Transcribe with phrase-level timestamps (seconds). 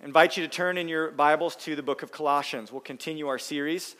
[0.00, 2.70] Invite you to turn in your Bibles to the book of Colossians.
[2.70, 3.96] We'll continue our series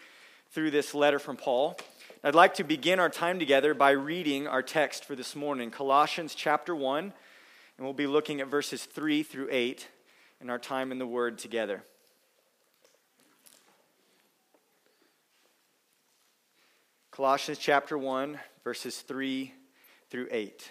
[0.52, 1.76] through this letter from Paul.
[2.22, 6.36] I'd like to begin our time together by reading our text for this morning, Colossians
[6.36, 7.12] chapter 1, and
[7.84, 9.88] we'll be looking at verses 3 through 8
[10.40, 11.82] in our time in the Word together.
[17.10, 19.52] Colossians chapter 1, verses 3
[20.10, 20.70] through 8.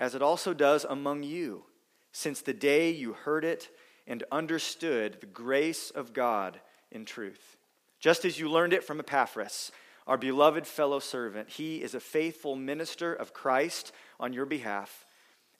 [0.00, 1.62] as it also does among you,
[2.10, 3.68] since the day you heard it
[4.06, 6.58] and understood the grace of God
[6.90, 7.58] in truth.
[8.00, 9.70] Just as you learned it from Epaphras,
[10.06, 15.04] our beloved fellow servant, he is a faithful minister of Christ on your behalf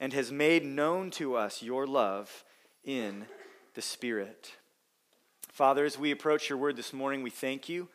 [0.00, 2.42] and has made known to us your love
[2.82, 3.26] in
[3.74, 4.54] the Spirit.
[5.52, 7.88] Father, as we approach your word this morning, we thank you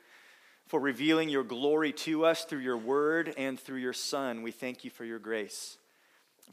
[0.67, 4.44] for revealing your glory to us through your word and through your Son.
[4.44, 5.77] We thank you for your grace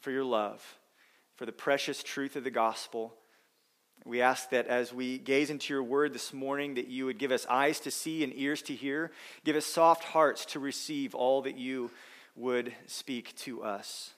[0.01, 0.62] for your love,
[1.37, 3.15] for the precious truth of the gospel.
[4.05, 7.31] We ask that as we gaze into your word this morning, that you would give
[7.31, 9.13] us eyes to see and ears to hear,
[9.45, 11.91] give us soft hearts to receive all that you
[12.35, 14.11] would speak to us.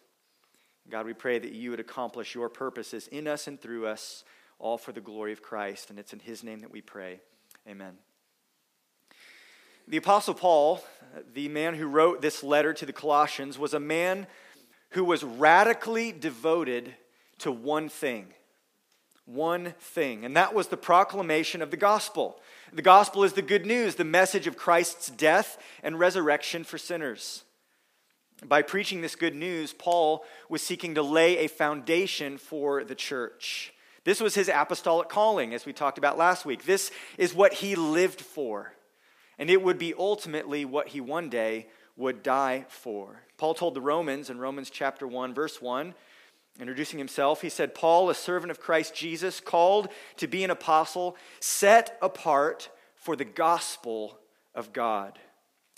[0.89, 4.25] God, we pray that you would accomplish your purposes in us and through us,
[4.59, 5.91] all for the glory of Christ.
[5.91, 7.21] And it's in his name that we pray.
[7.69, 7.99] Amen.
[9.87, 10.83] The Apostle Paul,
[11.35, 14.27] the man who wrote this letter to the Colossians, was a man
[14.95, 16.95] who was radically devoted
[17.39, 18.27] to one thing.
[19.27, 20.25] One thing.
[20.25, 22.41] And that was the proclamation of the gospel.
[22.73, 27.43] The gospel is the good news, the message of Christ's death and resurrection for sinners.
[28.45, 33.73] By preaching this good news, Paul was seeking to lay a foundation for the church.
[34.05, 36.67] This was his apostolic calling, as we talked about last week.
[36.67, 38.75] This is what he lived for.
[39.39, 41.67] And it would be ultimately what he one day
[41.97, 43.21] would die for.
[43.37, 45.95] Paul told the Romans in Romans chapter 1, verse 1,
[46.61, 51.17] introducing himself, he said, Paul, a servant of Christ Jesus, called to be an apostle,
[51.41, 54.19] set apart for the gospel
[54.55, 55.19] of God.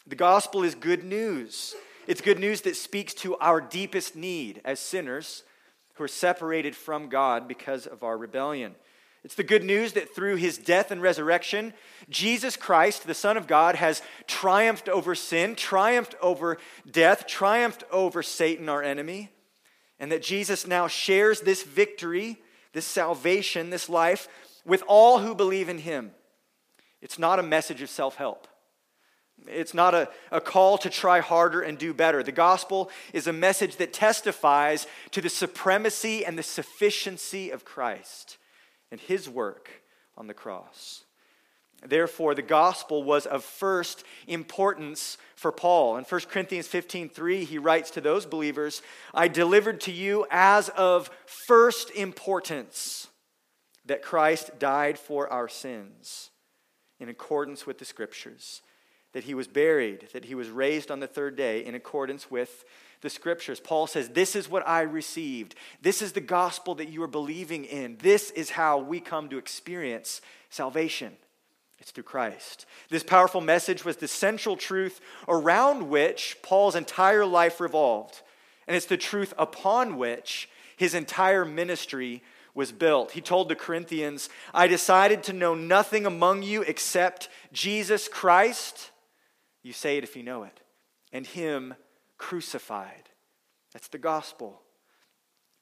[0.06, 1.74] The gospel is good news.
[2.06, 5.42] It's good news that speaks to our deepest need as sinners
[5.94, 8.76] who are separated from God because of our rebellion.
[9.26, 11.74] It's the good news that through his death and resurrection,
[12.08, 18.22] Jesus Christ, the Son of God, has triumphed over sin, triumphed over death, triumphed over
[18.22, 19.30] Satan, our enemy,
[19.98, 22.38] and that Jesus now shares this victory,
[22.72, 24.28] this salvation, this life
[24.64, 26.12] with all who believe in him.
[27.02, 28.46] It's not a message of self help.
[29.48, 32.22] It's not a, a call to try harder and do better.
[32.22, 38.38] The gospel is a message that testifies to the supremacy and the sufficiency of Christ
[38.90, 39.82] and his work
[40.16, 41.04] on the cross.
[41.84, 45.96] Therefore, the gospel was of first importance for Paul.
[45.96, 48.82] In 1 Corinthians 15 3, he writes to those believers,
[49.12, 51.10] I delivered to you as of
[51.46, 53.08] first importance
[53.84, 56.30] that Christ died for our sins
[56.98, 58.62] in accordance with the scriptures,
[59.12, 62.64] that he was buried, that he was raised on the third day in accordance with
[63.00, 63.60] the scriptures.
[63.60, 65.54] Paul says, This is what I received.
[65.82, 67.96] This is the gospel that you are believing in.
[68.00, 70.20] This is how we come to experience
[70.50, 71.16] salvation.
[71.78, 72.66] It's through Christ.
[72.88, 78.22] This powerful message was the central truth around which Paul's entire life revolved.
[78.66, 82.22] And it's the truth upon which his entire ministry
[82.54, 83.12] was built.
[83.12, 88.90] He told the Corinthians, I decided to know nothing among you except Jesus Christ.
[89.62, 90.60] You say it if you know it,
[91.12, 91.74] and Him
[92.18, 93.08] crucified.
[93.72, 94.62] That's the gospel.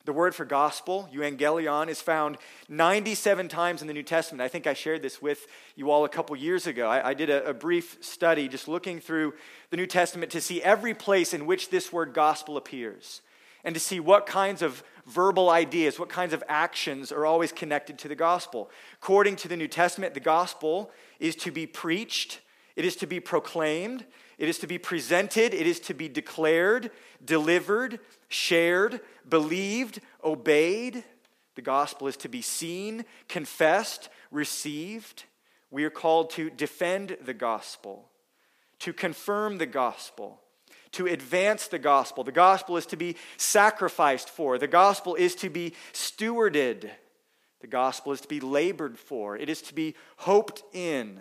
[0.05, 2.37] The word for gospel, euangelion, is found
[2.69, 4.43] 97 times in the New Testament.
[4.43, 5.47] I think I shared this with
[5.77, 6.89] you all a couple years ago.
[6.89, 9.33] I, I did a, a, brief study just looking through
[9.71, 13.23] the New Testament to see every place in which this word gospel appears
[13.65, 17.99] and to see what kinds of verbal ideas, what kinds of actions are always connected
[18.01, 18.71] to the gospel.
[19.03, 22.41] According to the New Testament, the gospel is to be preached,
[22.77, 24.05] it is to be proclaimed,
[24.39, 26.91] it is to be presented, it is to be declared,
[27.25, 31.05] delivered, shared, believed, obeyed.
[31.55, 35.25] The gospel is to be seen, confessed, received.
[35.71, 38.09] We are called to defend the gospel,
[38.81, 40.41] to confirm the gospel,
[40.93, 42.25] to advance the gospel.
[42.25, 46.91] The gospel is to be sacrificed for, the gospel is to be stewarded,
[47.61, 51.21] the gospel is to be labored for, it is to be hoped in,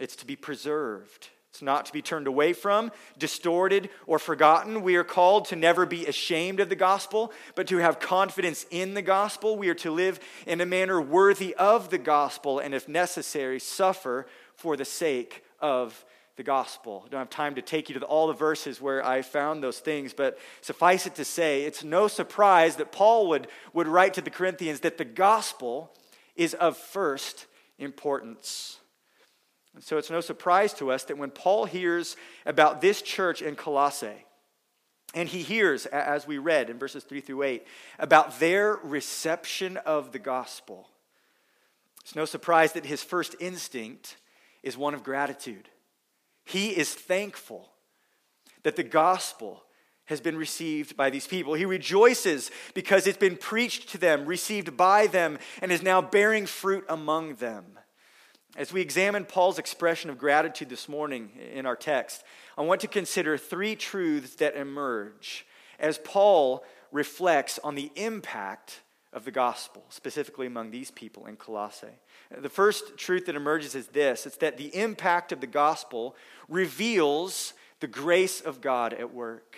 [0.00, 1.28] it's to be preserved.
[1.54, 4.82] It's not to be turned away from, distorted, or forgotten.
[4.82, 8.94] We are called to never be ashamed of the gospel, but to have confidence in
[8.94, 9.56] the gospel.
[9.56, 10.18] We are to live
[10.48, 16.04] in a manner worthy of the gospel, and if necessary, suffer for the sake of
[16.34, 17.04] the gospel.
[17.06, 19.78] I don't have time to take you to all the verses where I found those
[19.78, 24.22] things, but suffice it to say, it's no surprise that Paul would, would write to
[24.22, 25.92] the Corinthians that the gospel
[26.34, 27.46] is of first
[27.78, 28.80] importance.
[29.74, 32.16] And so it's no surprise to us that when Paul hears
[32.46, 34.24] about this church in Colossae,
[35.14, 37.66] and he hears, as we read in verses 3 through 8,
[37.98, 40.88] about their reception of the gospel,
[42.02, 44.16] it's no surprise that his first instinct
[44.62, 45.68] is one of gratitude.
[46.44, 47.70] He is thankful
[48.62, 49.62] that the gospel
[50.06, 51.54] has been received by these people.
[51.54, 56.44] He rejoices because it's been preached to them, received by them, and is now bearing
[56.44, 57.78] fruit among them.
[58.56, 62.22] As we examine Paul's expression of gratitude this morning in our text,
[62.56, 65.44] I want to consider three truths that emerge
[65.80, 66.62] as Paul
[66.92, 71.98] reflects on the impact of the gospel, specifically among these people in Colossae.
[72.30, 76.14] The first truth that emerges is this it's that the impact of the gospel
[76.48, 79.56] reveals the grace of God at work.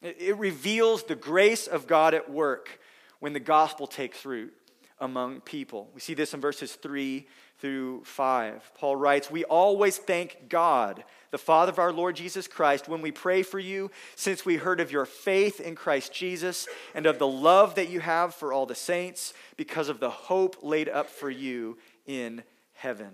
[0.00, 2.80] It reveals the grace of God at work
[3.20, 4.54] when the gospel takes root
[4.98, 5.90] among people.
[5.94, 7.26] We see this in verses 3
[7.58, 8.72] through 5.
[8.74, 13.10] Paul writes, We always thank God, the Father of our Lord Jesus Christ, when we
[13.10, 17.26] pray for you, since we heard of your faith in Christ Jesus and of the
[17.26, 21.30] love that you have for all the saints, because of the hope laid up for
[21.30, 22.42] you in
[22.74, 23.12] heaven.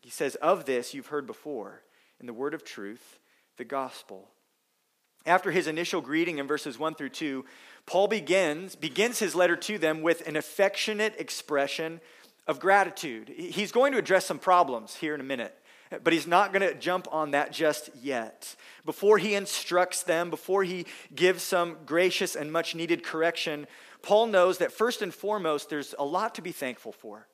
[0.00, 1.82] He says, Of this you've heard before
[2.20, 3.18] in the word of truth,
[3.56, 4.28] the gospel.
[5.26, 7.44] After his initial greeting in verses 1 through 2,
[7.88, 12.02] Paul begins, begins his letter to them with an affectionate expression
[12.46, 13.30] of gratitude.
[13.30, 15.58] He's going to address some problems here in a minute,
[16.04, 18.56] but he's not going to jump on that just yet.
[18.84, 23.66] Before he instructs them, before he gives some gracious and much needed correction,
[24.02, 27.26] Paul knows that first and foremost, there's a lot to be thankful for.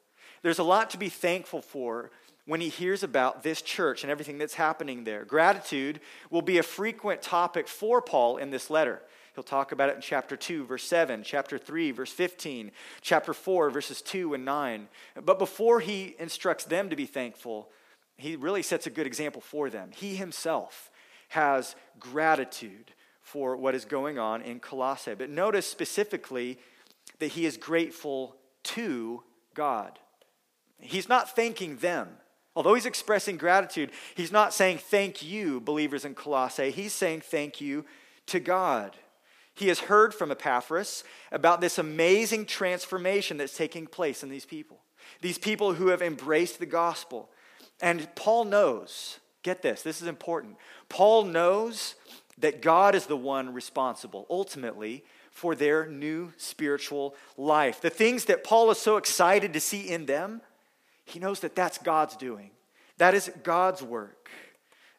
[0.42, 2.12] There's a lot to be thankful for
[2.46, 5.24] when he hears about this church and everything that's happening there.
[5.24, 5.98] Gratitude
[6.30, 9.02] will be a frequent topic for Paul in this letter.
[9.34, 12.70] He'll talk about it in chapter 2, verse 7, chapter 3, verse 15,
[13.00, 14.88] chapter 4, verses 2 and 9.
[15.24, 17.68] But before he instructs them to be thankful,
[18.16, 19.90] he really sets a good example for them.
[19.92, 20.90] He himself
[21.30, 22.92] has gratitude
[23.22, 25.14] for what is going on in Colossae.
[25.14, 26.58] But notice specifically
[27.18, 29.98] that he is grateful to God.
[30.78, 32.08] He's not thanking them.
[32.54, 36.70] Although he's expressing gratitude, he's not saying thank you, believers in Colossae.
[36.70, 37.84] He's saying thank you
[38.26, 38.96] to God.
[39.54, 44.80] He has heard from Epaphras about this amazing transformation that's taking place in these people.
[45.20, 47.30] These people who have embraced the gospel.
[47.80, 50.56] And Paul knows, get this, this is important.
[50.88, 51.94] Paul knows
[52.38, 57.80] that God is the one responsible, ultimately, for their new spiritual life.
[57.80, 60.40] The things that Paul is so excited to see in them,
[61.04, 62.50] he knows that that's God's doing.
[62.98, 64.30] That is God's work.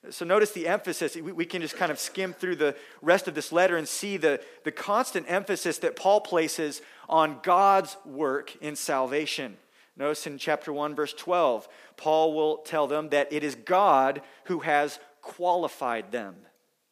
[0.10, 1.16] So notice the emphasis.
[1.16, 4.42] We can just kind of skim through the rest of this letter and see the,
[4.64, 9.58] the constant emphasis that Paul places on God's work in salvation.
[9.98, 14.60] Notice in chapter 1, verse 12, Paul will tell them that it is God who
[14.60, 16.36] has qualified them.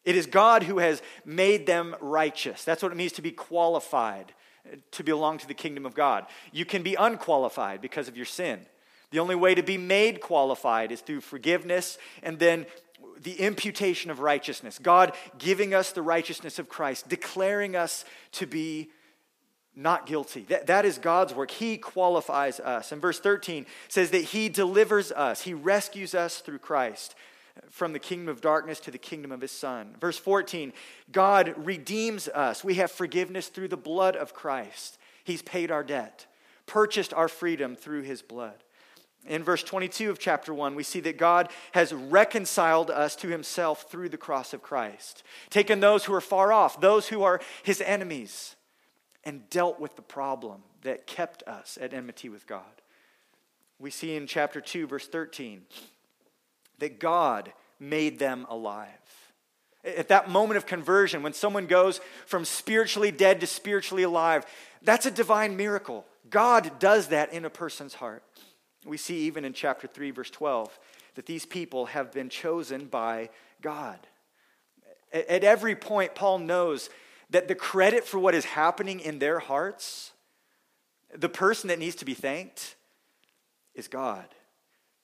[0.06, 2.64] It is God who has made them righteous.
[2.64, 4.34] That's what it means to be qualified,
[4.92, 6.26] to belong to the kingdom of God.
[6.52, 8.66] You can be unqualified because of your sin.
[9.12, 12.66] The only way to be made qualified is through forgiveness and then
[13.24, 18.89] the imputation of righteousness, God giving us the righteousness of Christ, declaring us to be
[19.75, 20.42] not guilty.
[20.50, 21.50] That, that is God's work.
[21.50, 22.92] He qualifies us.
[22.92, 27.15] And verse 13 says that He delivers us, He rescues us through Christ
[27.70, 29.96] from the kingdom of darkness to the kingdom of His Son.
[30.00, 30.74] Verse 14
[31.12, 32.63] God redeems us.
[32.63, 34.98] We have forgiveness through the blood of Christ.
[35.24, 36.27] He's paid our debt,
[36.65, 38.63] purchased our freedom through His blood.
[39.25, 43.89] In verse 22 of chapter 1, we see that God has reconciled us to himself
[43.89, 47.80] through the cross of Christ, taken those who are far off, those who are his
[47.82, 48.56] enemies,
[49.24, 52.82] and dealt with the problem that kept us at enmity with God.
[53.80, 55.62] We see in chapter 2, verse 13,
[56.80, 58.88] that God made them alive.
[59.86, 64.46] At that moment of conversion, when someone goes from spiritually dead to spiritually alive,
[64.82, 66.06] that's a divine miracle.
[66.30, 68.24] God does that in a person's heart.
[68.86, 70.78] We see even in chapter 3, verse 12,
[71.16, 73.30] that these people have been chosen by
[73.62, 74.00] God.
[75.12, 76.90] At every point, Paul knows
[77.30, 80.12] that the credit for what is happening in their hearts,
[81.16, 82.75] the person that needs to be thanked,
[83.75, 84.25] is God.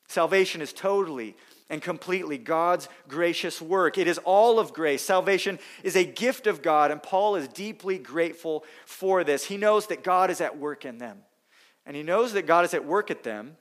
[0.07, 1.35] Salvation is totally
[1.69, 3.99] and completely God's gracious work.
[3.99, 5.03] It is all of grace.
[5.03, 9.45] Salvation is a gift of God, and Paul is deeply grateful for this.
[9.45, 11.19] He knows that God is at work in them.
[11.85, 13.55] And he knows that God is at work at them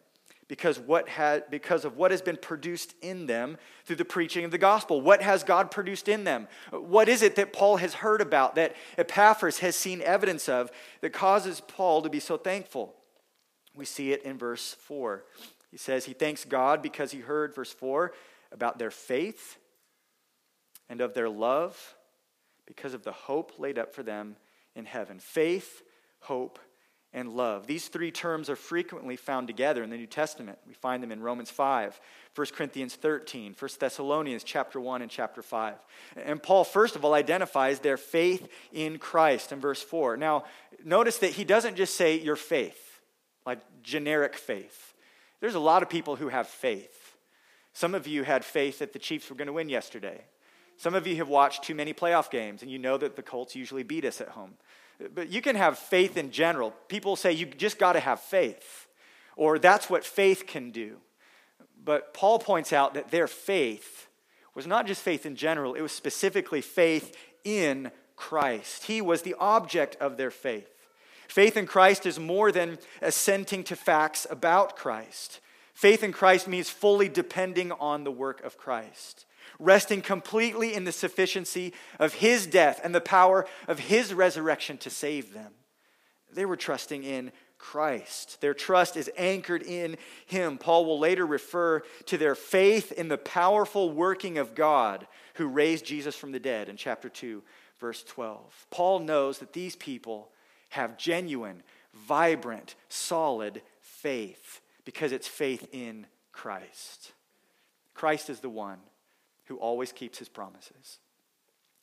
[0.48, 4.50] because, what had, because of what has been produced in them through the preaching of
[4.50, 5.00] the gospel.
[5.00, 6.48] What has God produced in them?
[6.70, 10.70] What is it that Paul has heard about, that Epaphras has seen evidence of,
[11.02, 12.94] that causes Paul to be so thankful?
[13.74, 15.22] We see it in verse 4.
[15.70, 18.12] He says he thanks God because he heard, verse 4,
[18.50, 19.58] about their faith
[20.88, 21.94] and of their love
[22.66, 24.36] because of the hope laid up for them
[24.74, 25.18] in heaven.
[25.18, 25.82] Faith,
[26.20, 26.58] hope,
[27.12, 27.66] and love.
[27.66, 30.58] These three terms are frequently found together in the New Testament.
[30.66, 31.98] We find them in Romans 5,
[32.34, 35.74] 1 Corinthians 13, 1 Thessalonians chapter 1 and chapter 5.
[36.16, 40.16] And Paul first of all identifies their faith in Christ in verse 4.
[40.16, 40.44] Now,
[40.84, 43.00] notice that he doesn't just say your faith,
[43.46, 44.94] like generic faith.
[45.40, 47.16] There's a lot of people who have faith.
[47.72, 50.24] Some of you had faith that the Chiefs were going to win yesterday.
[50.78, 53.56] Some of you have watched too many playoff games and you know that the Colts
[53.56, 54.54] usually beat us at home.
[55.12, 56.70] But you can have faith in general.
[56.86, 58.86] People say you just got to have faith,
[59.36, 60.96] or that's what faith can do.
[61.84, 64.08] But Paul points out that their faith
[64.54, 68.84] was not just faith in general, it was specifically faith in Christ.
[68.84, 70.88] He was the object of their faith.
[71.28, 75.40] Faith in Christ is more than assenting to facts about Christ.
[75.74, 79.26] Faith in Christ means fully depending on the work of Christ
[79.58, 84.90] resting completely in the sufficiency of his death and the power of his resurrection to
[84.90, 85.52] save them.
[86.32, 88.40] They were trusting in Christ.
[88.40, 89.96] Their trust is anchored in
[90.26, 90.58] him.
[90.58, 95.84] Paul will later refer to their faith in the powerful working of God who raised
[95.84, 97.42] Jesus from the dead in chapter 2,
[97.80, 98.66] verse 12.
[98.70, 100.30] Paul knows that these people
[100.70, 101.62] have genuine,
[102.06, 107.12] vibrant, solid faith because it's faith in Christ.
[107.94, 108.78] Christ is the one
[109.48, 110.98] who always keeps his promises,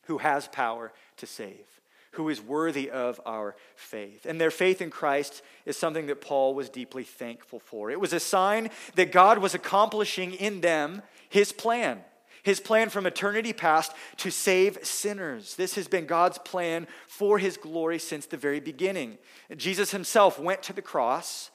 [0.04, 1.66] who has power to save,
[2.12, 4.26] who is worthy of our faith.
[4.26, 7.90] And their faith in Christ is something that Paul was deeply thankful for.
[7.90, 12.02] It was a sign that God was accomplishing in them his plan.
[12.44, 15.56] His plan from eternity past to save sinners.
[15.56, 19.18] This has been God's plan for his glory since the very beginning.
[19.58, 21.50] Jesus himself went to the cross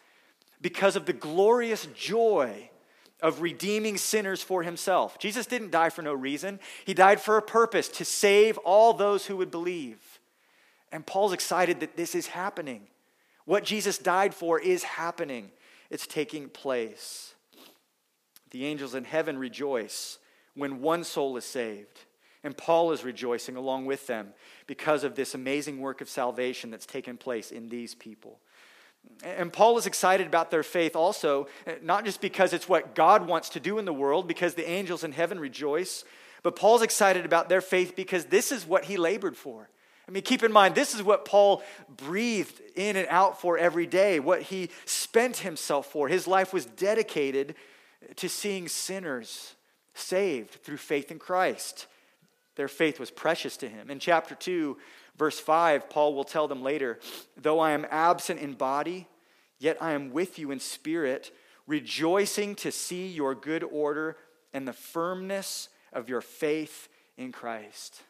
[0.60, 2.68] because of the glorious joy
[3.22, 5.18] of redeeming sinners for himself.
[5.18, 9.26] Jesus didn't die for no reason, he died for a purpose to save all those
[9.26, 10.20] who would believe.
[10.92, 12.82] And Paul's excited that this is happening.
[13.44, 15.50] What Jesus died for is happening,
[15.88, 17.34] it's taking place.
[18.50, 20.18] The angels in heaven rejoice
[20.54, 22.00] when one soul is saved.
[22.42, 24.28] And Paul is rejoicing along with them
[24.66, 28.40] because of this amazing work of salvation that's taken place in these people.
[29.22, 31.46] And Paul is excited about their faith also,
[31.82, 35.04] not just because it's what God wants to do in the world, because the angels
[35.04, 36.04] in heaven rejoice,
[36.42, 39.68] but Paul's excited about their faith because this is what he labored for.
[40.08, 43.86] I mean, keep in mind, this is what Paul breathed in and out for every
[43.86, 46.08] day, what he spent himself for.
[46.08, 47.54] His life was dedicated
[48.16, 49.54] to seeing sinners
[49.94, 51.86] saved through faith in Christ.
[52.56, 53.90] Their faith was precious to him.
[53.90, 54.76] In chapter 2,
[55.20, 56.98] Verse 5, Paul will tell them later,
[57.36, 59.06] though I am absent in body,
[59.58, 61.30] yet I am with you in spirit,
[61.66, 64.16] rejoicing to see your good order
[64.54, 68.00] and the firmness of your faith in Christ.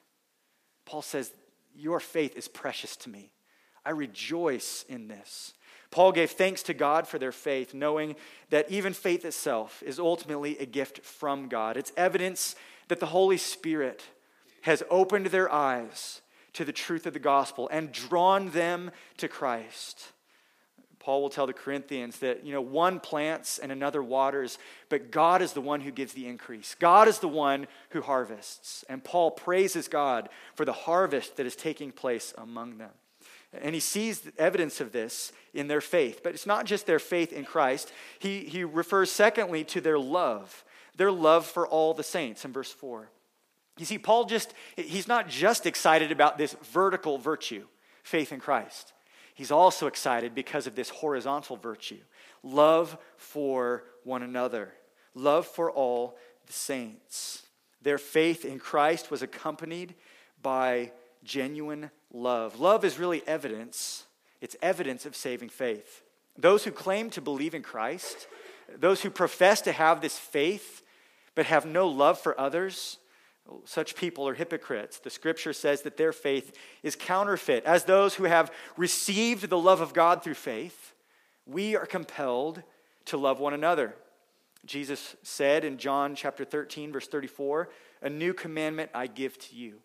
[0.84, 1.32] Paul says,
[1.74, 3.32] Your faith is precious to me.
[3.84, 5.54] I rejoice in this.
[5.90, 8.14] Paul gave thanks to God for their faith, knowing
[8.50, 11.76] that even faith itself is ultimately a gift from God.
[11.76, 12.54] It's evidence
[12.86, 14.00] that the Holy Spirit
[14.60, 16.20] has opened their eyes
[16.54, 20.12] to the truth of the gospel and drawn them to Christ.
[21.00, 24.58] Paul will tell the Corinthians that, you know, one plants and another waters,
[24.90, 26.76] but God is the one who gives the increase.
[26.78, 28.84] God is the one who harvests.
[28.88, 32.90] And Paul praises God for the harvest that is taking place among them.
[33.52, 36.20] And he sees evidence of this in their faith.
[36.22, 37.92] But it's not just their faith in Christ.
[38.18, 40.64] He, he refers, secondly, to their love,
[40.96, 43.08] their love for all the saints in verse 4.
[43.80, 47.64] You see, Paul just, he's not just excited about this vertical virtue,
[48.02, 48.92] faith in Christ.
[49.34, 52.00] He's also excited because of this horizontal virtue
[52.42, 54.74] love for one another,
[55.14, 57.46] love for all the saints.
[57.80, 59.94] Their faith in Christ was accompanied
[60.42, 60.92] by
[61.24, 62.60] genuine love.
[62.60, 64.04] Love is really evidence,
[64.42, 66.02] it's evidence of saving faith.
[66.36, 68.26] Those who claim to believe in Christ,
[68.76, 70.82] those who profess to have this faith
[71.34, 72.98] but have no love for others,
[73.64, 74.98] Such people are hypocrites.
[74.98, 77.64] The scripture says that their faith is counterfeit.
[77.64, 80.94] As those who have received the love of God through faith,
[81.46, 82.62] we are compelled
[83.06, 83.96] to love one another.
[84.64, 87.70] Jesus said in John chapter 13, verse 34,
[88.02, 89.80] A new commandment I give to you,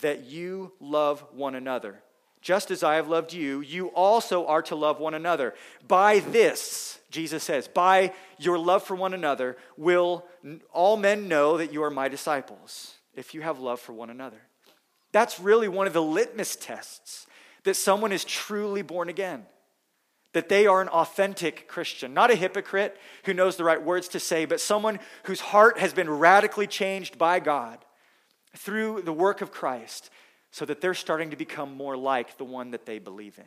[0.00, 2.02] that you love one another.
[2.46, 5.52] Just as I have loved you, you also are to love one another.
[5.88, 10.24] By this, Jesus says, by your love for one another, will
[10.72, 14.36] all men know that you are my disciples, if you have love for one another.
[15.10, 17.26] That's really one of the litmus tests
[17.64, 19.44] that someone is truly born again
[20.32, 24.20] that they are an authentic Christian, not a hypocrite who knows the right words to
[24.20, 27.78] say, but someone whose heart has been radically changed by God
[28.54, 30.10] through the work of Christ
[30.56, 33.44] so that they're starting to become more like the one that they believe in.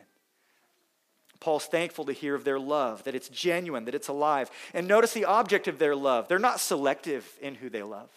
[1.40, 4.48] Paul's thankful to hear of their love, that it's genuine, that it's alive.
[4.72, 6.28] And notice the object of their love.
[6.28, 8.10] They're not selective in who they love,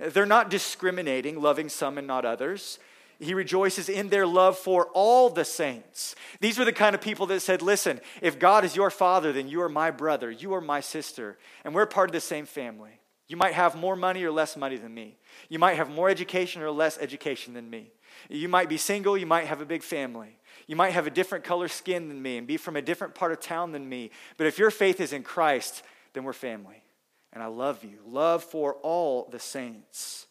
[0.00, 2.80] they're not discriminating, loving some and not others.
[3.20, 6.16] He rejoices in their love for all the saints.
[6.40, 9.46] These were the kind of people that said, Listen, if God is your father, then
[9.46, 12.98] you are my brother, you are my sister, and we're part of the same family.
[13.30, 15.16] You might have more money or less money than me.
[15.48, 17.92] You might have more education or less education than me.
[18.28, 20.36] You might be single, you might have a big family.
[20.66, 23.32] You might have a different color skin than me and be from a different part
[23.32, 24.10] of town than me.
[24.36, 26.84] But if your faith is in Christ, then we're family.
[27.32, 27.98] And I love you.
[28.06, 30.26] Love for all the saints.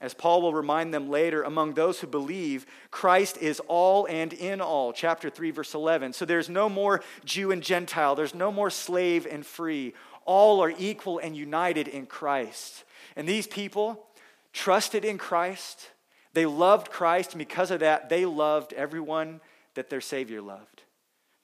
[0.00, 4.60] As Paul will remind them later, among those who believe, Christ is all and in
[4.60, 4.92] all.
[4.92, 6.12] Chapter 3, verse 11.
[6.12, 9.94] So there's no more Jew and Gentile, there's no more slave and free.
[10.26, 12.84] All are equal and united in Christ.
[13.14, 14.06] And these people
[14.52, 15.90] trusted in Christ.
[16.34, 19.40] They loved Christ, and because of that, they loved everyone
[19.74, 20.82] that their Savior loved.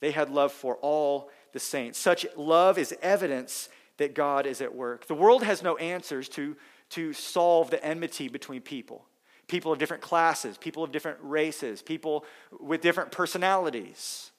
[0.00, 1.98] They had love for all the saints.
[1.98, 5.06] Such love is evidence that God is at work.
[5.06, 6.56] The world has no answers to
[6.90, 9.06] to solve the enmity between people
[9.50, 12.24] people of different classes, people of different races, people
[12.60, 14.30] with different personalities.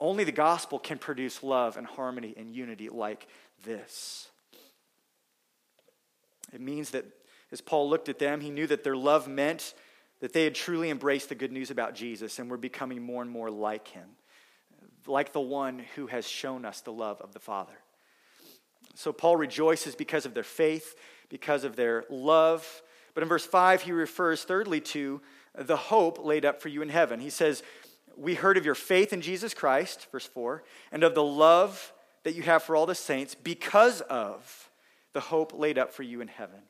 [0.00, 3.26] Only the gospel can produce love and harmony and unity like
[3.62, 4.30] this.
[6.50, 7.04] It means that
[7.52, 9.74] as Paul looked at them, he knew that their love meant
[10.20, 13.30] that they had truly embraced the good news about Jesus and were becoming more and
[13.30, 14.08] more like him,
[15.06, 17.72] like the one who has shown us the love of the Father.
[18.94, 20.94] So Paul rejoices because of their faith
[21.32, 22.82] because of their love.
[23.14, 25.22] But in verse 5, he refers thirdly to
[25.56, 27.20] the hope laid up for you in heaven.
[27.20, 27.62] He says,
[28.16, 30.62] We heard of your faith in Jesus Christ, verse 4,
[30.92, 34.70] and of the love that you have for all the saints because of
[35.14, 36.60] the hope laid up for you in heaven.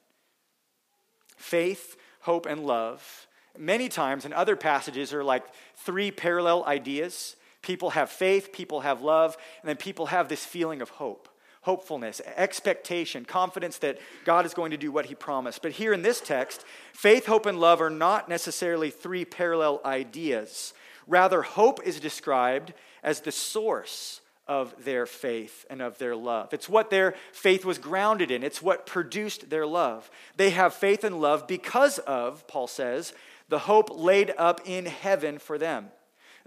[1.42, 3.26] Faith, hope, and love,
[3.58, 7.34] many times in other passages, are like three parallel ideas.
[7.62, 11.28] People have faith, people have love, and then people have this feeling of hope
[11.62, 15.62] hopefulness, expectation, confidence that God is going to do what he promised.
[15.62, 20.74] But here in this text, faith, hope, and love are not necessarily three parallel ideas.
[21.06, 22.74] Rather, hope is described
[23.04, 26.52] as the source of their faith and of their love.
[26.52, 30.10] It's what their faith was grounded in, it's what produced their love.
[30.36, 33.12] They have faith and love because of, Paul says,
[33.48, 35.88] the hope laid up in heaven for them.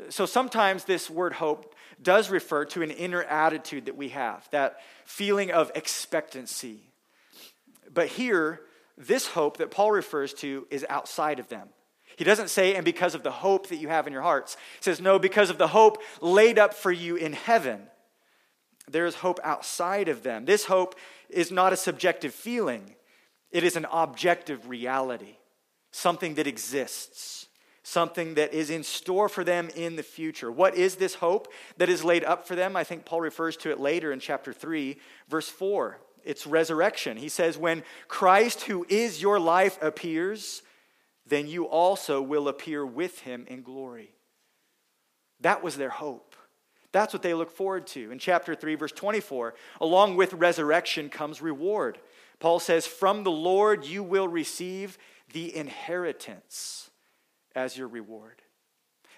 [0.09, 4.81] So sometimes this word hope does refer to an inner attitude that we have, that
[5.05, 6.79] feeling of expectancy.
[7.93, 8.61] But here,
[8.97, 11.69] this hope that Paul refers to is outside of them.
[12.17, 14.55] He doesn't say, and because of the hope that you have in your hearts.
[14.77, 17.81] He says, no, because of the hope laid up for you in heaven.
[18.89, 20.45] There is hope outside of them.
[20.45, 20.95] This hope
[21.29, 22.95] is not a subjective feeling,
[23.51, 25.37] it is an objective reality,
[25.91, 27.45] something that exists
[27.85, 30.51] something that is in store for them in the future.
[30.51, 31.47] What is this hope
[31.77, 32.75] that is laid up for them?
[32.75, 34.97] I think Paul refers to it later in chapter 3,
[35.29, 35.99] verse 4.
[36.23, 37.15] It's resurrection.
[37.15, 40.63] He says, When Christ, who is your life, appears,
[41.27, 44.11] then you also will appear with him in glory.
[45.41, 46.35] That was their hope.
[46.91, 48.11] That's what they look forward to.
[48.11, 51.97] In chapter 3, verse 24, along with resurrection comes reward.
[52.39, 54.97] Paul says, From the Lord you will receive
[55.33, 56.89] the inheritance
[57.53, 58.41] as your reward.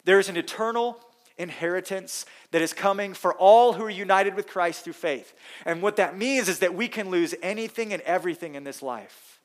[0.06, 1.00] There is an eternal
[1.38, 5.34] inheritance that is coming for all who are united with Christ through faith.
[5.66, 9.40] And what that means is that we can lose anything and everything in this life.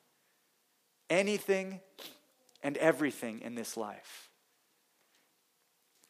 [1.11, 1.81] Anything
[2.62, 4.31] and everything in this life.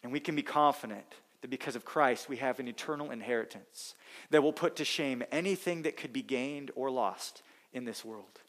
[0.03, 1.07] And we can be confident
[1.41, 3.95] that because of Christ, we have an eternal inheritance
[4.31, 8.41] that will put to shame anything that could be gained or lost in this world.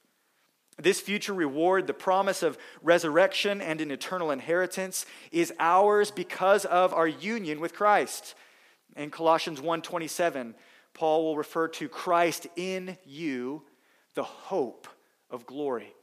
[0.78, 6.94] This future reward, the promise of resurrection and an eternal inheritance, is ours because of
[6.94, 8.34] our union with Christ.
[8.96, 10.56] In Colossians 1:27,
[10.94, 13.63] Paul will refer to Christ in you,
[14.16, 14.88] the hope
[15.30, 15.96] of glory.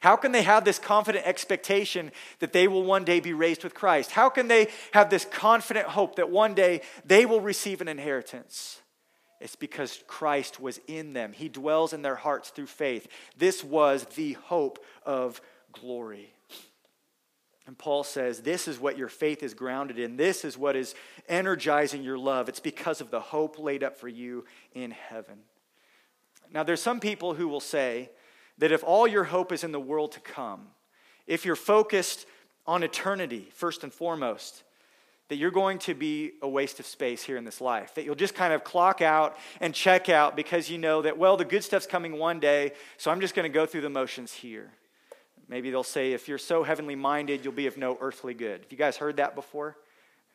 [0.00, 3.74] How can they have this confident expectation that they will one day be raised with
[3.74, 4.12] Christ?
[4.12, 8.80] How can they have this confident hope that one day they will receive an inheritance?
[9.40, 11.32] It's because Christ was in them.
[11.32, 13.06] He dwells in their hearts through faith.
[13.36, 15.40] This was the hope of
[15.72, 16.32] glory.
[17.66, 20.16] And Paul says, This is what your faith is grounded in.
[20.16, 20.94] This is what is
[21.28, 22.48] energizing your love.
[22.48, 25.40] It's because of the hope laid up for you in heaven.
[26.50, 28.10] Now, there's some people who will say
[28.58, 30.68] that if all your hope is in the world to come,
[31.26, 32.26] if you're focused
[32.66, 34.62] on eternity first and foremost,
[35.28, 37.94] that you're going to be a waste of space here in this life.
[37.94, 41.36] That you'll just kind of clock out and check out because you know that, well,
[41.36, 44.32] the good stuff's coming one day, so I'm just going to go through the motions
[44.32, 44.70] here.
[45.48, 48.62] Maybe they'll say, if you're so heavenly minded, you'll be of no earthly good.
[48.62, 49.76] Have you guys heard that before?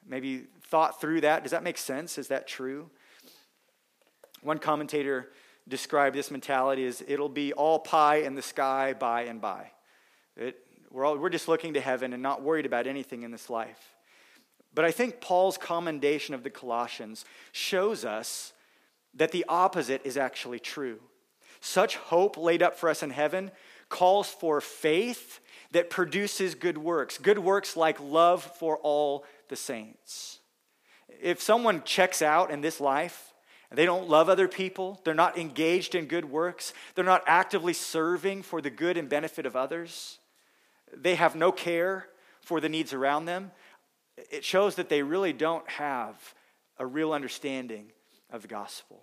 [0.07, 1.43] Maybe thought through that.
[1.43, 2.17] Does that make sense?
[2.17, 2.89] Is that true?
[4.41, 5.29] One commentator
[5.67, 9.71] described this mentality as it'll be all pie in the sky by and by.
[10.35, 10.57] It,
[10.91, 13.93] we're, all, we're just looking to heaven and not worried about anything in this life.
[14.73, 18.53] But I think Paul's commendation of the Colossians shows us
[19.13, 20.99] that the opposite is actually true.
[21.59, 23.51] Such hope laid up for us in heaven
[23.89, 25.39] calls for faith
[25.71, 30.39] that produces good works, good works like love for all the saints.
[31.21, 33.32] If someone checks out in this life,
[33.73, 38.43] they don't love other people, they're not engaged in good works, they're not actively serving
[38.43, 40.19] for the good and benefit of others,
[40.95, 42.07] they have no care
[42.41, 43.51] for the needs around them,
[44.31, 46.35] it shows that they really don't have
[46.77, 47.91] a real understanding
[48.31, 49.01] of the gospel.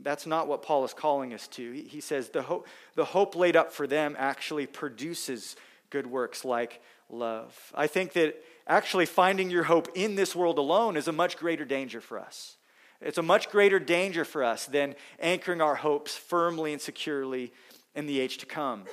[0.00, 1.72] That's not what Paul is calling us to.
[1.72, 5.56] He says the hope, the hope laid up for them actually produces
[5.90, 7.72] good works like love.
[7.74, 11.64] I think that actually finding your hope in this world alone is a much greater
[11.64, 12.56] danger for us.
[13.02, 17.52] It's a much greater danger for us than anchoring our hopes firmly and securely
[17.94, 18.84] in the age to come.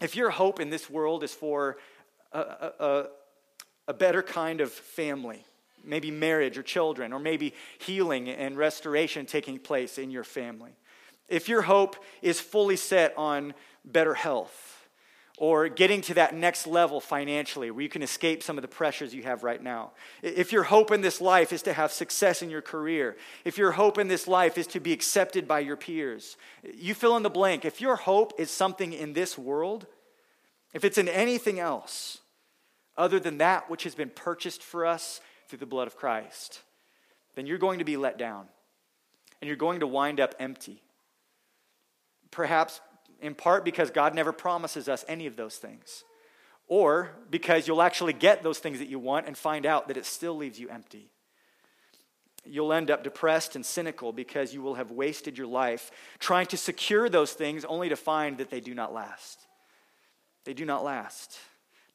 [0.00, 1.78] If your hope in this world is for
[2.32, 3.06] a, a,
[3.88, 5.44] a better kind of family,
[5.82, 10.72] maybe marriage or children, or maybe healing and restoration taking place in your family.
[11.28, 14.77] If your hope is fully set on better health,
[15.38, 19.14] or getting to that next level financially where you can escape some of the pressures
[19.14, 19.92] you have right now.
[20.20, 23.72] If your hope in this life is to have success in your career, if your
[23.72, 26.36] hope in this life is to be accepted by your peers,
[26.74, 27.64] you fill in the blank.
[27.64, 29.86] If your hope is something in this world,
[30.74, 32.18] if it's in anything else
[32.96, 36.62] other than that which has been purchased for us through the blood of Christ,
[37.36, 38.48] then you're going to be let down
[39.40, 40.82] and you're going to wind up empty.
[42.32, 42.80] Perhaps
[43.20, 46.04] in part because God never promises us any of those things,
[46.66, 50.06] or because you'll actually get those things that you want and find out that it
[50.06, 51.10] still leaves you empty.
[52.44, 56.56] You'll end up depressed and cynical because you will have wasted your life trying to
[56.56, 59.40] secure those things only to find that they do not last.
[60.44, 61.38] They do not last.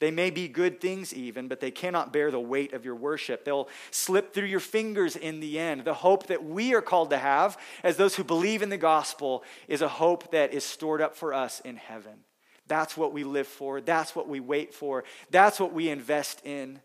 [0.04, 3.46] They may be good things, even, but they cannot bear the weight of your worship.
[3.46, 5.86] They'll slip through your fingers in the end.
[5.86, 9.46] The hope that we are called to have, as those who believe in the gospel,
[9.70, 12.26] is a hope that is stored up for us in heaven.
[12.68, 13.80] That's what we live for.
[13.80, 15.06] That's what we wait for.
[15.32, 16.82] That's what we invest in.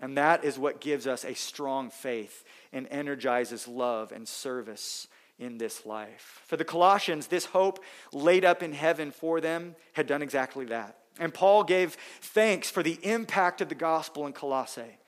[0.00, 5.08] And that is what gives us a strong faith and energizes love and service
[5.38, 6.40] in this life.
[6.46, 10.96] For the Colossians, this hope laid up in heaven for them had done exactly that.
[11.18, 14.98] And Paul gave thanks for the impact of the gospel in Colossae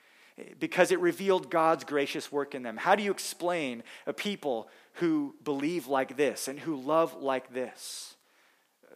[0.59, 2.77] because it revealed God's gracious work in them.
[2.77, 8.15] How do you explain a people who believe like this and who love like this?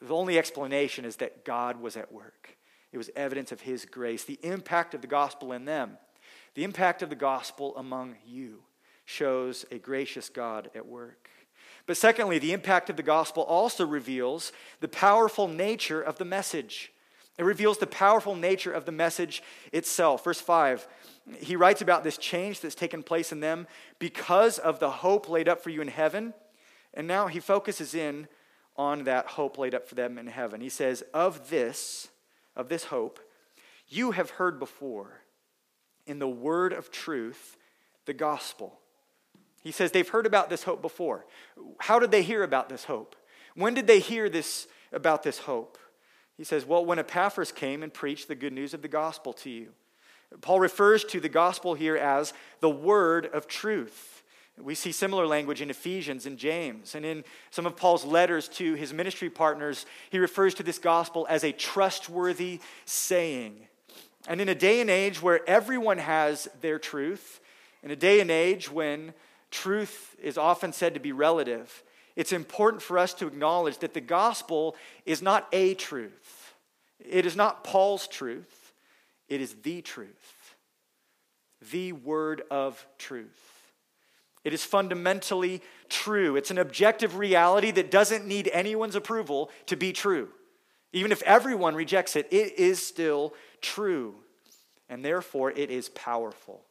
[0.01, 2.57] The only explanation is that God was at work.
[2.91, 5.97] It was evidence of his grace, the impact of the gospel in them.
[6.55, 8.63] The impact of the gospel among you
[9.05, 11.29] shows a gracious God at work.
[11.85, 16.91] But secondly, the impact of the gospel also reveals the powerful nature of the message.
[17.39, 20.25] It reveals the powerful nature of the message itself.
[20.25, 20.85] Verse 5,
[21.37, 23.65] he writes about this change that's taken place in them
[23.97, 26.33] because of the hope laid up for you in heaven.
[26.93, 28.27] And now he focuses in
[28.75, 30.59] on that hope laid up for them in heaven.
[30.59, 32.09] He says, Of this,
[32.57, 33.21] of this hope,
[33.87, 35.21] you have heard before
[36.05, 37.55] in the word of truth,
[38.05, 38.79] the gospel.
[39.61, 41.25] He says they've heard about this hope before.
[41.77, 43.15] How did they hear about this hope?
[43.55, 45.77] When did they hear this about this hope?
[46.39, 49.49] He says, Well, when Epaphras came and preached the good news of the gospel to
[49.49, 49.73] you.
[50.39, 54.23] Paul refers to the gospel here as the word of truth.
[54.57, 56.95] We see similar language in Ephesians and James.
[56.95, 61.27] And in some of Paul's letters to his ministry partners, he refers to this gospel
[61.29, 63.67] as a trustworthy saying.
[64.25, 67.41] And in a day and age where everyone has their truth,
[67.83, 69.13] in a day and age when
[69.51, 71.83] truth is often said to be relative,
[72.15, 76.53] it's important for us to acknowledge that the gospel is not a truth.
[76.99, 78.73] It is not Paul's truth,
[79.27, 80.55] it is the truth,
[81.71, 83.49] the word of truth.
[84.43, 86.35] It is fundamentally true.
[86.35, 90.29] It's an objective reality that doesn't need anyone's approval to be true.
[90.93, 94.15] Even if everyone rejects it, it is still true.
[94.87, 96.61] And therefore, it is powerful.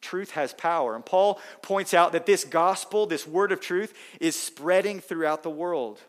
[0.00, 0.94] Truth has power.
[0.94, 5.50] And Paul points out that this gospel, this word of truth, is spreading throughout the
[5.50, 6.00] world.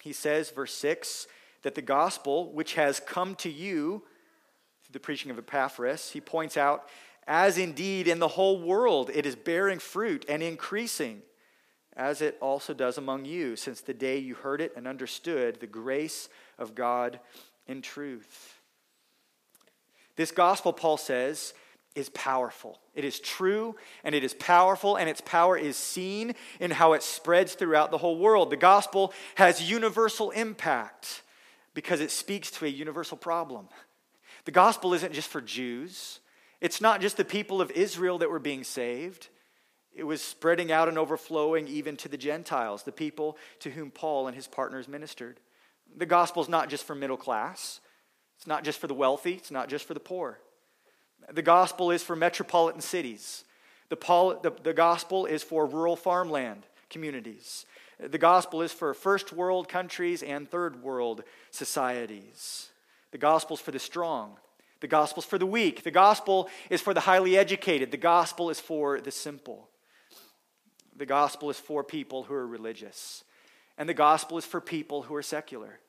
[0.00, 1.26] He says, verse 6,
[1.62, 4.02] that the gospel, which has come to you
[4.84, 6.88] through the preaching of Epaphras, he points out,
[7.26, 11.20] as indeed in the whole world it is bearing fruit and increasing,
[11.94, 15.66] as it also does among you, since the day you heard it and understood the
[15.66, 17.20] grace of God
[17.66, 18.54] in truth.
[20.16, 21.52] This gospel, Paul says,
[21.98, 22.78] is powerful.
[22.94, 27.02] It is true and it is powerful, and its power is seen in how it
[27.02, 28.50] spreads throughout the whole world.
[28.50, 31.22] The gospel has universal impact
[31.74, 33.68] because it speaks to a universal problem.
[34.44, 36.20] The gospel isn't just for Jews,
[36.60, 39.28] it's not just the people of Israel that were being saved.
[39.94, 44.28] It was spreading out and overflowing even to the Gentiles, the people to whom Paul
[44.28, 45.40] and his partners ministered.
[45.96, 47.80] The gospel is not just for middle class,
[48.36, 50.38] it's not just for the wealthy, it's not just for the poor.
[51.32, 53.44] The gospel is for metropolitan cities.
[53.88, 57.66] The, the, the gospel is for rural farmland communities.
[57.98, 62.70] The gospel is for first world countries and third world societies.
[63.10, 64.36] The gospel is for the strong.
[64.80, 65.82] The gospel is for the weak.
[65.82, 67.90] The gospel is for the highly educated.
[67.90, 69.68] The gospel is for the simple.
[70.96, 73.24] The gospel is for people who are religious.
[73.76, 75.80] And the gospel is for people who are secular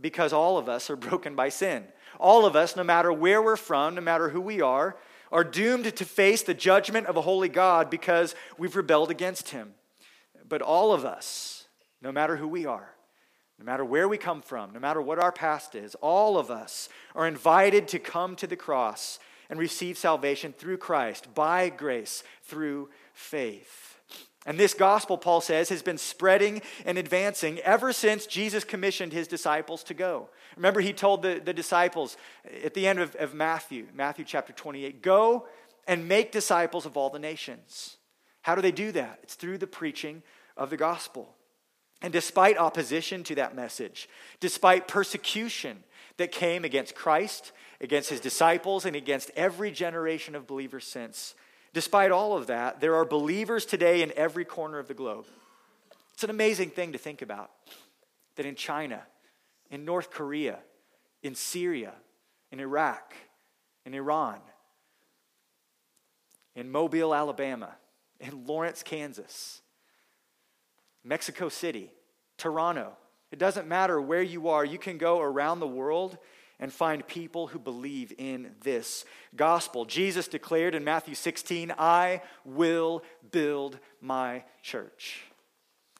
[0.00, 1.84] because all of us are broken by sin.
[2.18, 4.96] All of us, no matter where we're from, no matter who we are,
[5.32, 9.74] are doomed to face the judgment of a holy God because we've rebelled against him.
[10.48, 11.66] But all of us,
[12.00, 12.90] no matter who we are,
[13.58, 16.88] no matter where we come from, no matter what our past is, all of us
[17.14, 22.90] are invited to come to the cross and receive salvation through Christ, by grace, through
[23.12, 23.93] faith.
[24.46, 29.26] And this gospel, Paul says, has been spreading and advancing ever since Jesus commissioned his
[29.26, 30.28] disciples to go.
[30.56, 32.16] Remember, he told the, the disciples
[32.62, 35.46] at the end of, of Matthew, Matthew chapter 28, go
[35.86, 37.96] and make disciples of all the nations.
[38.42, 39.20] How do they do that?
[39.22, 40.22] It's through the preaching
[40.56, 41.34] of the gospel.
[42.02, 45.82] And despite opposition to that message, despite persecution
[46.18, 51.34] that came against Christ, against his disciples, and against every generation of believers since,
[51.74, 55.26] Despite all of that, there are believers today in every corner of the globe.
[56.14, 57.50] It's an amazing thing to think about
[58.36, 59.02] that in China,
[59.72, 60.60] in North Korea,
[61.24, 61.92] in Syria,
[62.52, 63.14] in Iraq,
[63.84, 64.38] in Iran,
[66.54, 67.74] in Mobile, Alabama,
[68.20, 69.60] in Lawrence, Kansas,
[71.02, 71.90] Mexico City,
[72.38, 72.92] Toronto.
[73.32, 76.18] It doesn't matter where you are, you can go around the world
[76.60, 79.84] and find people who believe in this gospel.
[79.84, 85.22] Jesus declared in Matthew 16, I will build my church,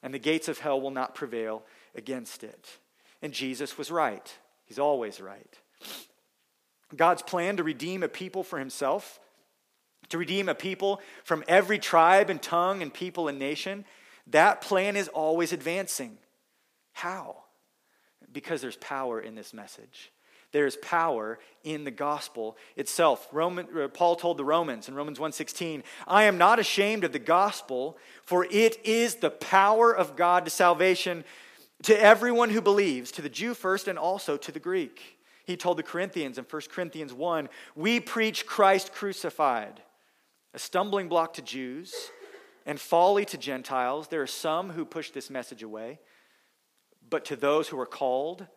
[0.01, 1.63] and the gates of hell will not prevail
[1.95, 2.77] against it.
[3.21, 4.37] And Jesus was right.
[4.65, 5.59] He's always right.
[6.95, 9.19] God's plan to redeem a people for himself,
[10.09, 13.85] to redeem a people from every tribe and tongue and people and nation,
[14.27, 16.17] that plan is always advancing.
[16.93, 17.43] How?
[18.31, 20.11] Because there's power in this message
[20.55, 23.27] there is power in the gospel itself.
[23.33, 27.19] Roman, uh, Paul told the Romans in Romans 1:16, "I am not ashamed of the
[27.19, 31.25] gospel, for it is the power of God to salvation
[31.83, 35.75] to everyone who believes, to the Jew first and also to the Greek." He told
[35.75, 39.83] the Corinthians in 1 Corinthians 1, "We preach Christ crucified,
[40.53, 42.11] a stumbling block to Jews
[42.65, 44.07] and folly to Gentiles.
[44.07, 45.99] There are some who push this message away,
[47.09, 48.47] but to those who are called,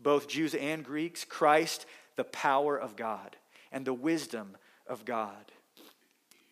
[0.00, 3.36] both Jews and Greeks, Christ, the power of God
[3.72, 4.56] and the wisdom
[4.86, 5.52] of God.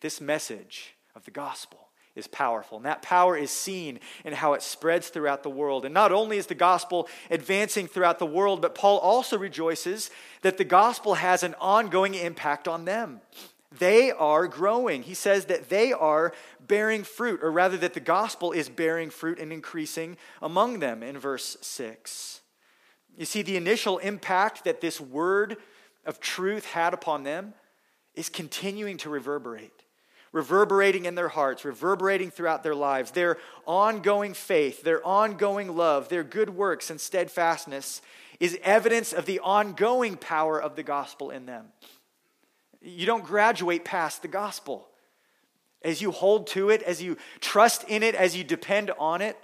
[0.01, 2.77] This message of the gospel is powerful.
[2.77, 5.85] And that power is seen in how it spreads throughout the world.
[5.85, 10.09] And not only is the gospel advancing throughout the world, but Paul also rejoices
[10.41, 13.21] that the gospel has an ongoing impact on them.
[13.77, 15.03] They are growing.
[15.03, 16.33] He says that they are
[16.65, 21.19] bearing fruit, or rather, that the gospel is bearing fruit and increasing among them in
[21.19, 22.41] verse 6.
[23.17, 25.57] You see, the initial impact that this word
[26.05, 27.55] of truth had upon them
[28.13, 29.83] is continuing to reverberate,
[30.31, 33.11] reverberating in their hearts, reverberating throughout their lives.
[33.11, 38.01] Their ongoing faith, their ongoing love, their good works and steadfastness
[38.39, 41.65] is evidence of the ongoing power of the gospel in them.
[42.81, 44.87] You don't graduate past the gospel.
[45.81, 49.37] As you hold to it, as you trust in it, as you depend on it,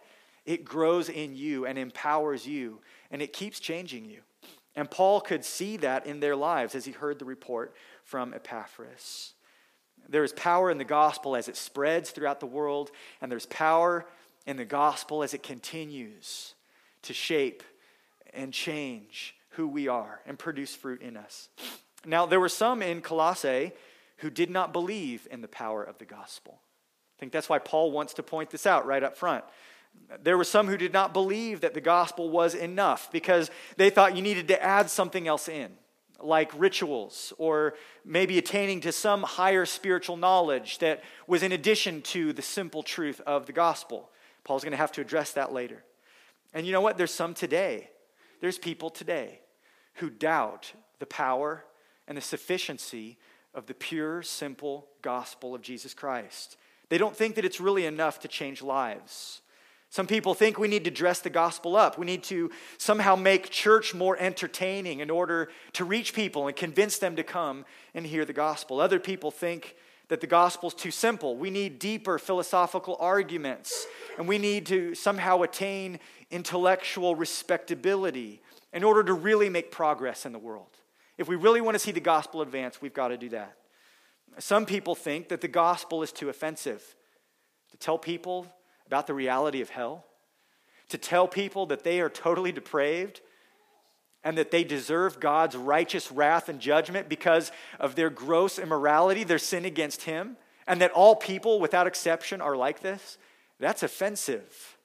[0.45, 2.81] it grows in you and empowers you
[3.13, 4.21] and it keeps changing you.
[4.75, 9.33] And Paul could see that in their lives as he heard the report from Epaphras.
[10.09, 12.89] There is power in the gospel as it spreads throughout the world,
[13.21, 14.05] and there's power
[14.47, 16.55] in the gospel as it continues
[17.03, 17.61] to shape
[18.33, 21.49] and change who we are and produce fruit in us.
[22.05, 23.71] Now, there were some in Colossae
[24.17, 26.59] who did not believe in the power of the gospel.
[27.17, 29.45] I think that's why Paul wants to point this out right up front.
[30.21, 34.15] There were some who did not believe that the gospel was enough because they thought
[34.15, 35.71] you needed to add something else in,
[36.19, 37.73] like rituals or
[38.05, 43.21] maybe attaining to some higher spiritual knowledge that was in addition to the simple truth
[43.25, 44.11] of the gospel.
[44.43, 45.83] Paul's going to have to address that later.
[46.53, 46.97] And you know what?
[46.97, 47.89] There's some today.
[48.41, 49.39] There's people today
[49.95, 51.65] who doubt the power
[52.07, 53.17] and the sufficiency
[53.53, 56.57] of the pure, simple gospel of Jesus Christ.
[56.89, 59.41] They don't think that it's really enough to change lives.
[59.93, 61.99] Some people think we need to dress the gospel up.
[61.99, 66.97] We need to somehow make church more entertaining in order to reach people and convince
[66.97, 68.79] them to come and hear the gospel.
[68.79, 69.75] Other people think
[70.07, 71.37] that the gospel is too simple.
[71.37, 73.85] We need deeper philosophical arguments,
[74.17, 75.99] and we need to somehow attain
[76.31, 78.41] intellectual respectability
[78.73, 80.75] in order to really make progress in the world.
[81.19, 83.57] If we really want to see the gospel advance, we've got to do that.
[84.39, 86.95] Some people think that the gospel is too offensive.
[87.69, 88.47] To tell people
[88.93, 90.05] about the reality of hell,
[90.87, 93.21] to tell people that they are totally depraved
[94.23, 99.39] and that they deserve God's righteous wrath and judgment because of their gross immorality, their
[99.39, 103.17] sin against Him, and that all people, without exception, are like this,
[103.59, 104.77] that's offensive.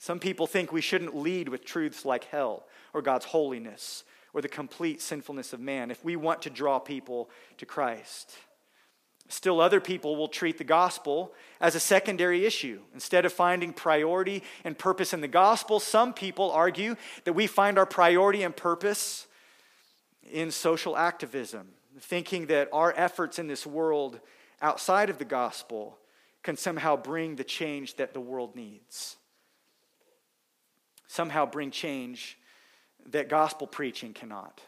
[0.00, 4.02] Some people think we shouldn't lead with truths like hell or God's holiness
[4.34, 8.36] or the complete sinfulness of man if we want to draw people to Christ.
[9.28, 12.80] Still, other people will treat the gospel as a secondary issue.
[12.94, 17.78] Instead of finding priority and purpose in the gospel, some people argue that we find
[17.78, 19.26] our priority and purpose
[20.30, 21.68] in social activism,
[22.00, 24.18] thinking that our efforts in this world
[24.62, 25.98] outside of the gospel
[26.42, 29.16] can somehow bring the change that the world needs.
[31.06, 32.38] Somehow bring change
[33.10, 34.62] that gospel preaching cannot.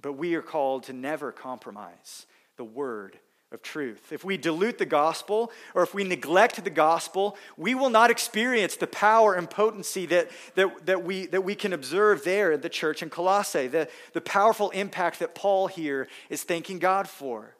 [0.00, 2.26] But we are called to never compromise
[2.56, 3.18] the word
[3.52, 4.12] of truth.
[4.12, 8.76] If we dilute the gospel or if we neglect the gospel, we will not experience
[8.76, 12.68] the power and potency that, that, that, we, that we can observe there in the
[12.68, 17.54] church in Colossae, the, the powerful impact that Paul here is thanking God for.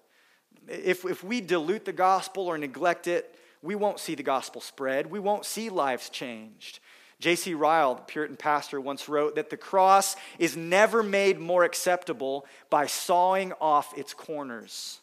[0.68, 5.10] If, if we dilute the gospel or neglect it, we won't see the gospel spread.
[5.10, 6.80] We won't see lives changed.
[7.18, 7.54] J.C.
[7.54, 12.86] Ryle, the Puritan pastor, once wrote that the cross is never made more acceptable by
[12.86, 15.00] sawing off its corners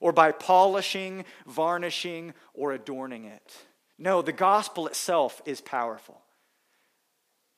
[0.00, 3.56] or by polishing, varnishing, or adorning it.
[3.98, 6.20] No, the gospel itself is powerful.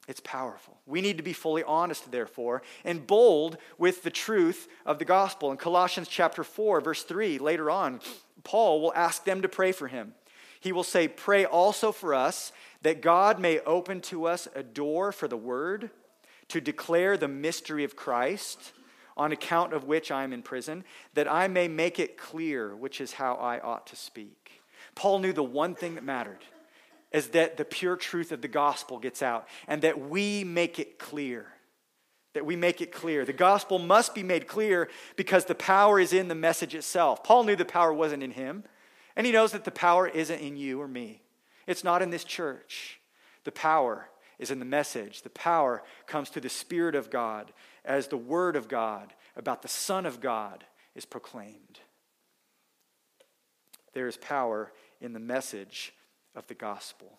[0.07, 0.79] It's powerful.
[0.87, 5.51] We need to be fully honest, therefore, and bold with the truth of the gospel.
[5.51, 8.01] In Colossians chapter 4, verse 3, later on,
[8.43, 10.15] Paul will ask them to pray for him.
[10.61, 15.13] He will say, Pray also for us that God may open to us a door
[15.13, 15.91] for the word
[16.49, 18.73] to declare the mystery of Christ,
[19.17, 23.01] on account of which I am in prison, that I may make it clear which
[23.01, 24.63] is how I ought to speak.
[24.95, 26.45] Paul knew the one thing that mattered
[27.11, 30.99] is that the pure truth of the gospel gets out and that we make it
[30.99, 31.47] clear.
[32.35, 33.25] That we make it clear.
[33.25, 37.25] The gospel must be made clear because the power is in the message itself.
[37.25, 38.65] Paul knew the power wasn't in him,
[39.17, 41.23] and he knows that the power isn't in you or me.
[41.69, 42.99] It's not in this church.
[43.45, 45.23] The power is in the message.
[45.23, 47.53] The power comes to the Spirit of God
[47.85, 51.81] as the Word of God about the Son of God is proclaimed.
[53.93, 55.93] There is power in the message
[56.35, 57.19] of the gospel.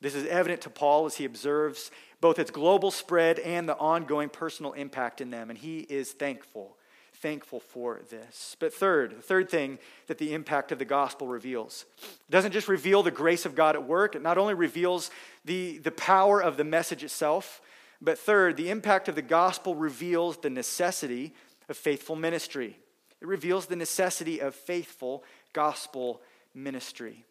[0.00, 4.30] This is evident to Paul as he observes both its global spread and the ongoing
[4.30, 6.76] personal impact in them, and he is thankful
[7.20, 8.56] thankful for this.
[8.58, 12.68] But third, the third thing that the impact of the gospel reveals it doesn't just
[12.68, 15.10] reveal the grace of God at work, it not only reveals
[15.44, 17.60] the, the power of the message itself,
[18.00, 21.34] but third, the impact of the gospel reveals the necessity
[21.68, 22.78] of faithful ministry.
[23.20, 25.22] It reveals the necessity of faithful
[25.52, 26.22] gospel
[26.54, 27.26] ministry.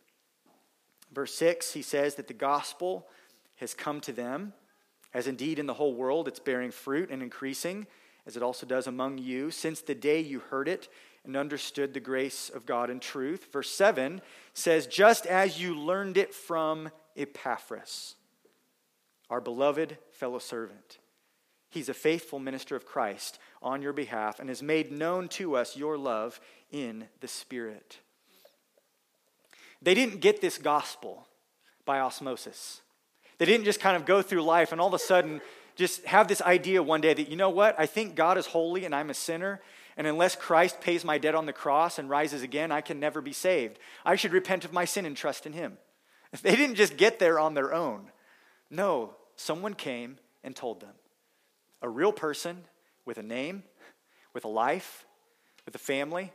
[1.12, 3.08] Verse 6, he says that the gospel
[3.56, 4.54] has come to them,
[5.14, 7.88] as indeed in the whole world it's bearing fruit and increasing
[8.26, 10.88] as it also does among you, since the day you heard it
[11.26, 13.52] and understood the grace of God in truth.
[13.52, 14.22] Verse 7
[14.54, 18.16] says, Just as you learned it from Epaphras,
[19.30, 21.00] our beloved fellow servant.
[21.70, 25.78] He's a faithful minister of Christ on your behalf and has made known to us
[25.78, 26.40] your love
[26.72, 28.00] in the Spirit.
[29.82, 31.28] They didn't get this gospel
[31.86, 32.82] by osmosis.
[33.38, 35.42] They didn't just kind of go through life and all of a sudden
[35.80, 38.84] just have this idea one day that, you know what, I think God is holy
[38.84, 39.62] and I'm a sinner,
[39.96, 43.22] and unless Christ pays my debt on the cross and rises again, I can never
[43.22, 43.80] be saved.
[44.06, 45.78] I should repent of my sin and trust in Him.
[46.44, 48.12] They didn't just get there on their own.
[48.70, 50.94] No, someone came and told them.
[51.82, 52.66] A real person
[53.04, 53.64] with a name,
[54.34, 55.08] with a life,
[55.66, 56.32] with a family,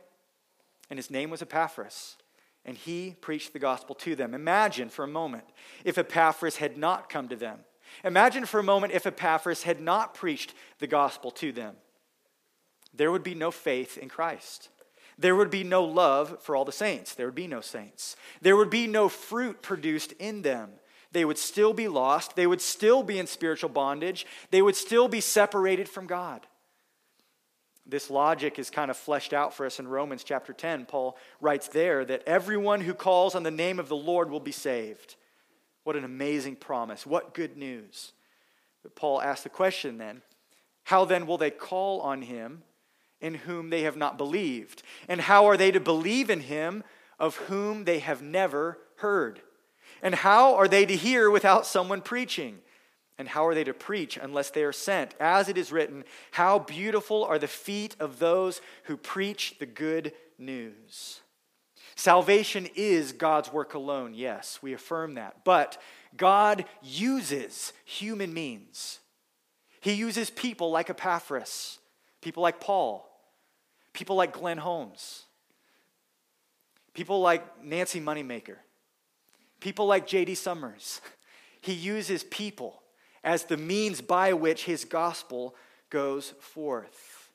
[0.89, 2.17] and his name was Epaphras.
[2.65, 4.33] And he preached the gospel to them.
[4.33, 5.45] Imagine for a moment
[5.85, 7.59] if Epaphras had not come to them.
[8.03, 11.75] Imagine for a moment if Epaphras had not preached the gospel to them
[12.97, 14.69] there would be no faith in Christ.
[15.17, 17.13] There would be no love for all the saints.
[17.13, 18.15] There would be no saints.
[18.41, 20.71] There would be no fruit produced in them.
[21.11, 22.35] They would still be lost.
[22.35, 24.25] They would still be in spiritual bondage.
[24.51, 26.45] They would still be separated from God.
[27.85, 30.85] This logic is kind of fleshed out for us in Romans chapter 10.
[30.85, 34.51] Paul writes there that everyone who calls on the name of the Lord will be
[34.51, 35.15] saved.
[35.85, 37.05] What an amazing promise.
[37.05, 38.11] What good news.
[38.83, 40.21] But Paul asks the question then
[40.83, 42.63] how then will they call on him
[43.21, 44.83] in whom they have not believed?
[45.07, 46.83] And how are they to believe in him
[47.17, 49.41] of whom they have never heard?
[50.01, 52.59] And how are they to hear without someone preaching?
[53.17, 55.15] And how are they to preach unless they are sent?
[55.19, 60.13] As it is written, How beautiful are the feet of those who preach the good
[60.37, 61.21] news.
[61.95, 65.45] Salvation is God's work alone, yes, we affirm that.
[65.45, 65.81] But
[66.17, 68.99] God uses human means.
[69.79, 71.79] He uses people like Epaphras,
[72.21, 73.09] people like Paul,
[73.93, 75.23] people like Glenn Holmes,
[76.93, 78.57] people like Nancy Moneymaker,
[79.59, 80.35] people like J.D.
[80.35, 81.01] Summers.
[81.61, 82.83] He uses people
[83.23, 85.55] as the means by which his gospel
[85.89, 87.31] goes forth.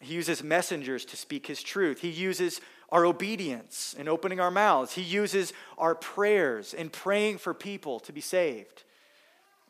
[0.00, 2.00] He uses messengers to speak his truth.
[2.00, 4.92] He uses our obedience in opening our mouths.
[4.92, 8.84] He uses our prayers in praying for people to be saved.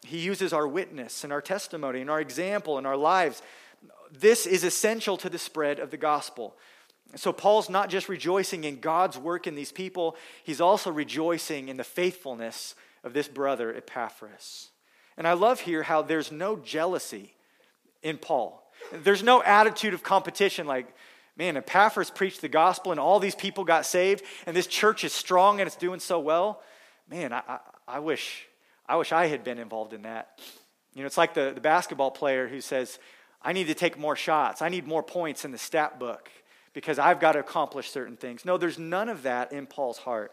[0.05, 3.43] He uses our witness and our testimony and our example in our lives
[4.21, 6.55] this is essential to the spread of the gospel.
[7.17, 11.77] So, Paul's not just rejoicing in God's work in these people, he's also rejoicing in
[11.77, 14.71] the faithfulness of this brother, Epaphras.
[15.17, 17.35] And I love here how there's no jealousy
[18.03, 18.63] in Paul.
[18.93, 20.93] There's no attitude of competition like,
[21.37, 25.13] man, Epaphras preached the gospel and all these people got saved, and this church is
[25.13, 26.63] strong and it's doing so well.
[27.09, 28.47] Man, I, I, I wish,
[28.87, 30.39] I wish I had been involved in that.
[30.95, 32.99] You know, it's like the, the basketball player who says,
[33.43, 34.63] I need to take more shots.
[34.63, 36.31] I need more points in the stat book
[36.73, 38.45] because I've got to accomplish certain things.
[38.45, 40.33] No, there's none of that in Paul's heart.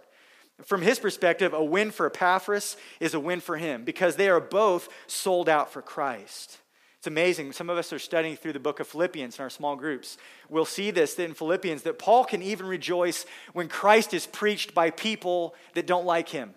[0.64, 4.40] From his perspective, a win for Epaphras is a win for him because they are
[4.40, 6.60] both sold out for Christ.
[7.02, 7.52] It's amazing.
[7.54, 10.18] Some of us are studying through the book of Philippians in our small groups.
[10.50, 14.92] We'll see this in Philippians that Paul can even rejoice when Christ is preached by
[14.92, 16.54] people that don't like him,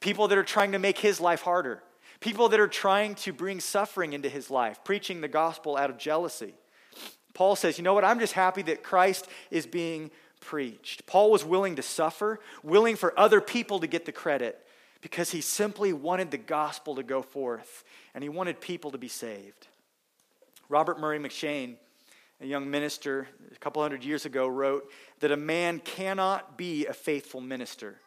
[0.00, 1.82] people that are trying to make his life harder
[2.20, 5.98] people that are trying to bring suffering into his life, preaching the gospel out of
[5.98, 6.54] jealousy.
[7.34, 8.04] Paul says, You know what?
[8.04, 11.06] I'm just happy that Christ is being preached.
[11.06, 14.58] Paul was willing to suffer, willing for other people to get the credit
[15.02, 17.84] because he simply wanted the gospel to go forth
[18.14, 19.68] and he wanted people to be saved.
[20.68, 21.76] Robert Murray M'Cheyne,
[22.40, 24.90] a young minister a couple hundred years ago, wrote
[25.20, 28.00] that a man cannot be a faithful minister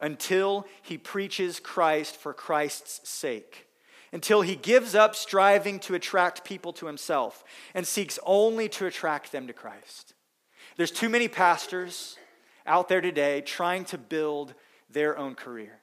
[0.00, 3.68] until he preaches Christ for Christ's sake,
[4.12, 7.44] until he gives up striving to attract people to himself
[7.74, 10.14] and seeks only to attract them to Christ.
[10.76, 12.16] There's too many pastors
[12.66, 14.54] out there today trying to build
[14.88, 15.80] their own career.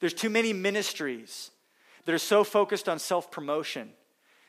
[0.00, 1.50] There's too many ministries
[2.04, 3.90] that are so focused on self promotion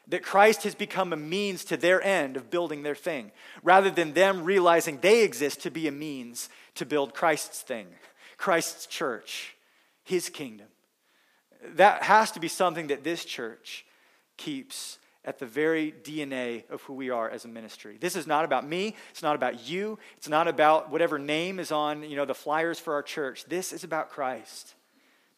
[0.10, 3.32] that Christ has become a means to their end of building their thing,
[3.64, 7.88] rather than them realizing they exist to be a means to build Christ's thing.
[8.38, 9.55] Christ's church,
[10.03, 10.68] his kingdom.
[11.76, 13.86] That has to be something that this church
[14.38, 17.97] keeps at the very DNA of who we are as a ministry.
[17.99, 21.72] This is not about me, it's not about you, it's not about whatever name is
[21.72, 23.45] on, you know, the flyers for our church.
[23.45, 24.74] This is about Christ.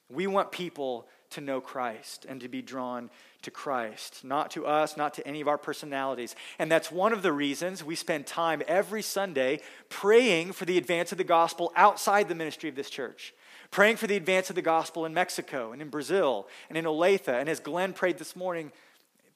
[0.09, 3.09] We want people to know Christ and to be drawn
[3.43, 6.35] to Christ, not to us, not to any of our personalities.
[6.59, 11.11] And that's one of the reasons we spend time every Sunday praying for the advance
[11.11, 13.33] of the gospel outside the ministry of this church.
[13.71, 17.27] Praying for the advance of the gospel in Mexico and in Brazil and in Olathe.
[17.27, 18.71] And as Glenn prayed this morning,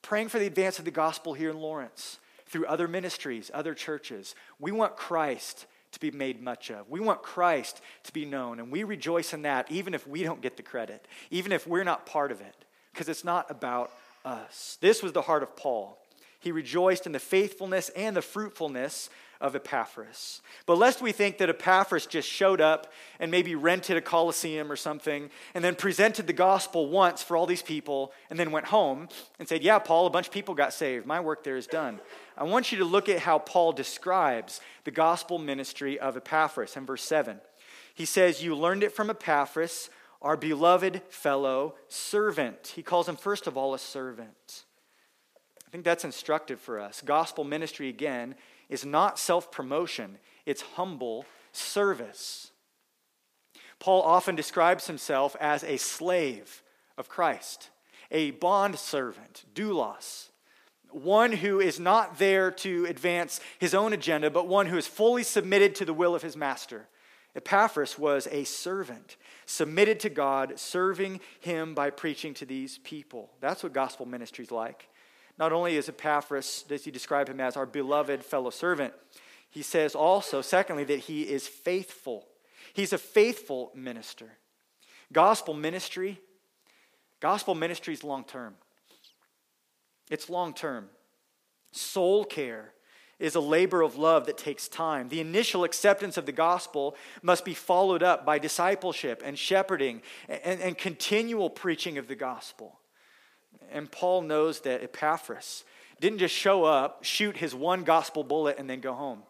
[0.01, 4.35] praying for the advance of the gospel here in Lawrence through other ministries, other churches.
[4.59, 6.89] We want Christ to be made much of.
[6.89, 10.41] We want Christ to be known, and we rejoice in that even if we don't
[10.41, 12.64] get the credit, even if we're not part of it,
[12.95, 13.91] because it's not about
[14.23, 14.77] us.
[14.79, 15.97] This was the heart of Paul.
[16.39, 19.09] He rejoiced in the faithfulness and the fruitfulness
[19.41, 20.41] of Epaphras.
[20.65, 24.77] But lest we think that Epaphras just showed up and maybe rented a coliseum or
[24.77, 29.09] something and then presented the gospel once for all these people and then went home
[29.39, 31.05] and said, Yeah, Paul, a bunch of people got saved.
[31.05, 31.99] My work there is done.
[32.37, 36.85] I want you to look at how Paul describes the gospel ministry of Epaphras in
[36.85, 37.41] verse 7.
[37.93, 39.89] He says, You learned it from Epaphras,
[40.25, 42.73] our beloved fellow servant.
[42.75, 44.65] He calls him, first of all, a servant.
[45.65, 47.03] I think that's instructive for us.
[47.05, 48.33] Gospel ministry, again,
[48.67, 50.17] is not self promotion,
[50.47, 52.51] it's humble service.
[53.77, 56.63] Paul often describes himself as a slave
[56.97, 57.69] of Christ,
[58.09, 60.29] a bond servant, doulos,
[60.89, 65.21] one who is not there to advance his own agenda, but one who is fully
[65.21, 66.87] submitted to the will of his master.
[67.35, 73.31] Epaphras was a servant, submitted to God, serving him by preaching to these people.
[73.41, 74.89] That's what gospel ministry is like.
[75.37, 78.93] Not only is Epaphras, does he describe him as our beloved fellow servant,
[79.49, 82.27] he says also, secondly, that he is faithful.
[82.73, 84.37] He's a faithful minister.
[85.13, 86.19] Gospel ministry,
[87.19, 88.55] gospel ministry is long term.
[90.09, 90.89] It's long term.
[91.71, 92.74] Soul care
[93.19, 95.09] is a labor of love that takes time.
[95.09, 100.59] The initial acceptance of the gospel must be followed up by discipleship and shepherding and,
[100.59, 102.79] and continual preaching of the gospel.
[103.71, 105.63] And Paul knows that Epaphras
[106.01, 109.23] didn't just show up, shoot his one gospel bullet, and then go home.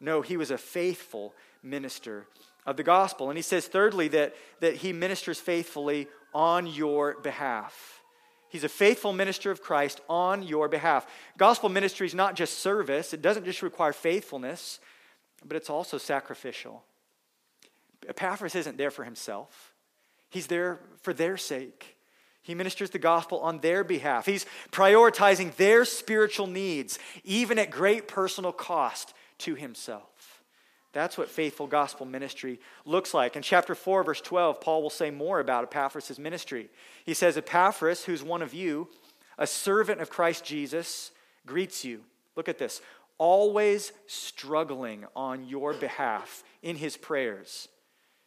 [0.00, 2.26] No, he was a faithful minister
[2.64, 3.28] of the gospel.
[3.28, 7.95] And he says, thirdly, that, that he ministers faithfully on your behalf.
[8.48, 11.06] He's a faithful minister of Christ on your behalf.
[11.36, 14.80] Gospel ministry is not just service, it doesn't just require faithfulness,
[15.44, 16.84] but it's also sacrificial.
[18.08, 19.74] Epaphras isn't there for himself,
[20.30, 21.92] he's there for their sake.
[22.42, 24.24] He ministers the gospel on their behalf.
[24.24, 30.04] He's prioritizing their spiritual needs, even at great personal cost to himself.
[30.96, 33.36] That's what faithful gospel ministry looks like.
[33.36, 36.70] In chapter 4, verse 12, Paul will say more about Epaphras' ministry.
[37.04, 38.88] He says, Epaphras, who's one of you,
[39.36, 41.10] a servant of Christ Jesus,
[41.44, 42.00] greets you.
[42.34, 42.80] Look at this.
[43.18, 47.68] Always struggling on your behalf in his prayers,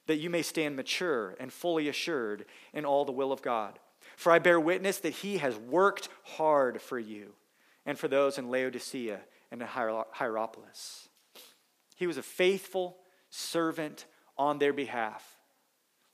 [0.05, 3.79] that you may stand mature and fully assured in all the will of God.
[4.15, 7.33] For I bear witness that he has worked hard for you
[7.87, 11.08] and for those in Laodicea and in Hierapolis.
[11.99, 12.95] He was a faithful
[13.29, 14.05] servant
[14.37, 15.21] on their behalf.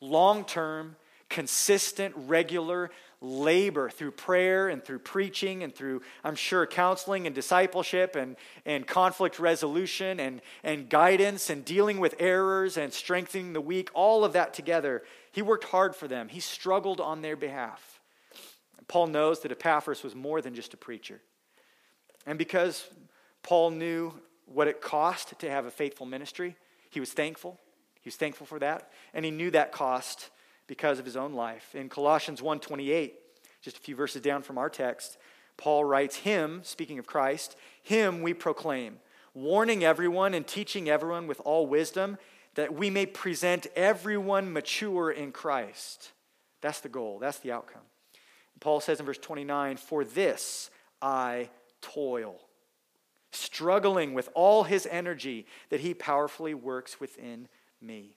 [0.02, 0.96] Long term,
[1.30, 2.90] consistent, regular
[3.22, 8.88] labor through prayer and through preaching and through, I'm sure, counseling and discipleship and, and
[8.88, 14.34] conflict resolution and, and guidance and dealing with errors and strengthening the weak, all of
[14.34, 15.04] that together.
[15.34, 18.02] He worked hard for them, he struggled on their behalf.
[18.88, 21.22] Paul knows that Epaphras was more than just a preacher.
[22.26, 22.88] And because
[23.44, 26.56] Paul knew what it cost to have a faithful ministry,
[26.90, 27.60] he was thankful.
[28.02, 28.92] He was thankful for that.
[29.14, 30.30] And he knew that cost
[30.68, 31.74] because of his own life.
[31.76, 33.14] In Colossians 1:28,
[33.62, 35.18] just a few verses down from our text,
[35.58, 39.00] Paul writes, Him, speaking of Christ, him we proclaim,
[39.34, 42.18] warning everyone and teaching everyone with all wisdom,
[42.56, 46.12] that we may present everyone mature in Christ.
[46.62, 47.82] That's the goal, that's the outcome.
[48.60, 50.70] Paul says in verse 29 For this
[51.02, 51.50] I
[51.82, 52.40] toil,
[53.36, 57.48] struggling with all his energy that he powerfully works within
[57.82, 58.16] me.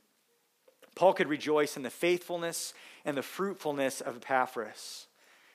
[0.94, 5.06] Paul could rejoice in the faithfulness and the fruitfulness of Epaphras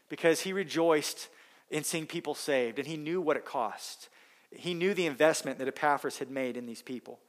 [0.10, 1.28] because he rejoiced
[1.70, 4.10] in seeing people saved and he knew what it cost.
[4.52, 7.20] He knew the investment that Epaphras had made in these people.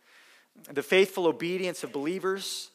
[0.72, 2.70] The faithful obedience of believers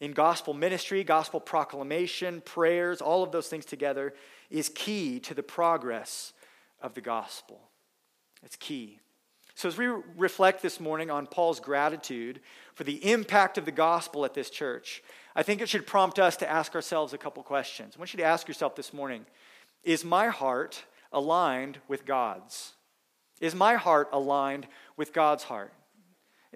[0.00, 4.14] in gospel ministry, gospel proclamation, prayers, all of those things together
[4.50, 6.32] is key to the progress
[6.82, 7.70] of the gospel.
[8.46, 9.00] It's key.
[9.56, 12.40] So, as we reflect this morning on Paul's gratitude
[12.74, 15.02] for the impact of the gospel at this church,
[15.34, 17.94] I think it should prompt us to ask ourselves a couple questions.
[17.96, 19.26] I want you to ask yourself this morning
[19.82, 22.74] Is my heart aligned with God's?
[23.40, 25.72] Is my heart aligned with God's heart?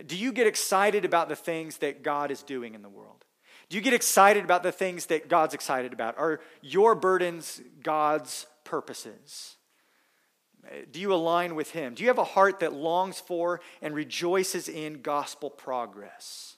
[0.06, 3.24] Do you get excited about the things that God is doing in the world?
[3.68, 6.16] Do you get excited about the things that God's excited about?
[6.18, 9.56] Are your burdens God's purposes?
[10.92, 11.94] Do you align with Him?
[11.94, 16.56] Do you have a heart that longs for and rejoices in gospel progress?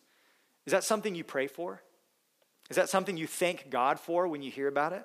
[0.66, 1.82] Is that something you pray for?
[2.70, 5.04] Is that something you thank God for when you hear about it?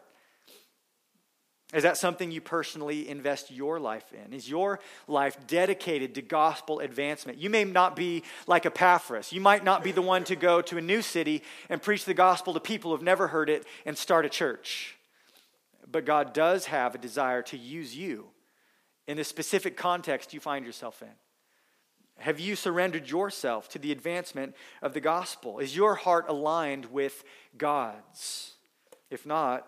[1.74, 4.32] Is that something you personally invest your life in?
[4.32, 7.40] Is your life dedicated to gospel advancement?
[7.40, 9.34] You may not be like Epaphras.
[9.34, 12.14] You might not be the one to go to a new city and preach the
[12.14, 14.96] gospel to people who've never heard it and start a church.
[15.92, 18.28] But God does have a desire to use you
[19.08, 21.10] in the specific context you find yourself in.
[22.20, 25.60] Have you surrendered yourself to the advancement of the gospel?
[25.60, 27.24] Is your heart aligned with
[27.58, 28.54] God's?
[29.10, 29.68] If not,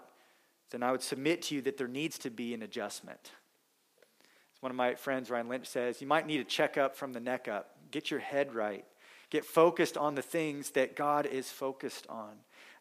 [0.72, 3.32] then I would submit to you that there needs to be an adjustment.
[4.56, 7.20] As one of my friends, Ryan Lynch, says, you might need a checkup from the
[7.20, 7.76] neck up.
[7.92, 8.86] Get your head right.
[9.30, 12.32] Get focused on the things that God is focused on.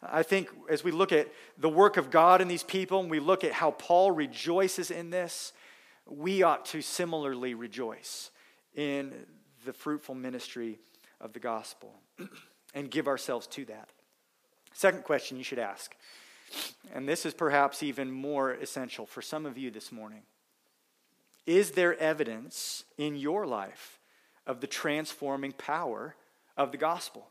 [0.01, 3.19] I think as we look at the work of God in these people and we
[3.19, 5.53] look at how Paul rejoices in this,
[6.09, 8.31] we ought to similarly rejoice
[8.75, 9.13] in
[9.65, 10.79] the fruitful ministry
[11.21, 11.93] of the gospel
[12.73, 13.89] and give ourselves to that.
[14.73, 15.95] Second question you should ask,
[16.93, 20.23] and this is perhaps even more essential for some of you this morning
[21.45, 23.99] Is there evidence in your life
[24.47, 26.15] of the transforming power
[26.57, 27.27] of the gospel?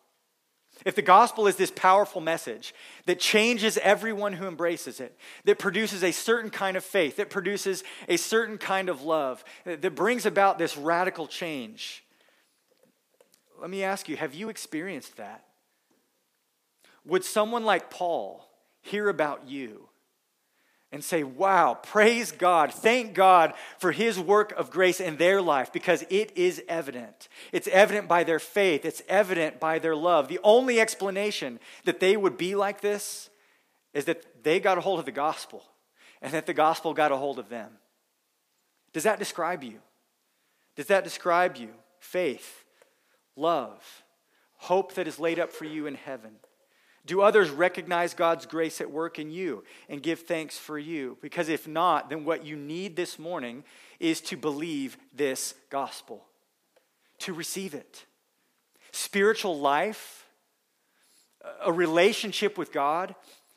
[0.85, 2.75] If the gospel is this powerful message
[3.07, 7.83] that changes everyone who embraces it, that produces a certain kind of faith, that produces
[8.09, 12.05] a certain kind of love, that brings about this radical change,
[13.61, 15.45] let me ask you have you experienced that?
[17.05, 18.49] Would someone like Paul
[18.83, 19.89] hear about you
[20.91, 25.73] and say, Wow, praise God, thank God for his work of grace in their life
[25.73, 27.29] because it is evident.
[27.53, 30.29] It's evident by their faith, it's evident by their love.
[30.29, 33.31] The only explanation that they would be like this
[33.93, 35.65] is that they got a hold of the gospel
[36.23, 37.71] and that the gospel got a hold of them.
[38.93, 39.81] Does that describe you?
[40.77, 41.71] Does that describe you?
[42.01, 42.65] Faith,
[43.37, 44.05] love,
[44.57, 46.37] hope that is laid up for you in heaven.
[47.09, 51.17] Do others recognize God's grace at work in you and give thanks for you?
[51.23, 53.65] Because if not, then what you need this morning
[53.99, 56.27] is to believe this gospel,
[57.21, 58.05] to receive it.
[58.93, 60.27] Spiritual life,
[61.65, 63.15] a relationship with God,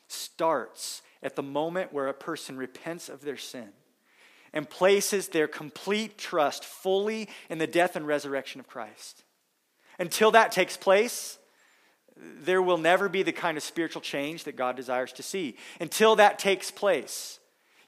[0.08, 3.68] starts at the moment where a person repents of their sin
[4.54, 9.24] and places their complete trust fully in the death and resurrection of Christ.
[9.98, 11.38] Until that takes place,
[12.16, 15.56] there will never be the kind of spiritual change that God desires to see.
[15.80, 17.38] Until that takes place,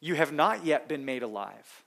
[0.01, 1.85] you have not yet been made alive.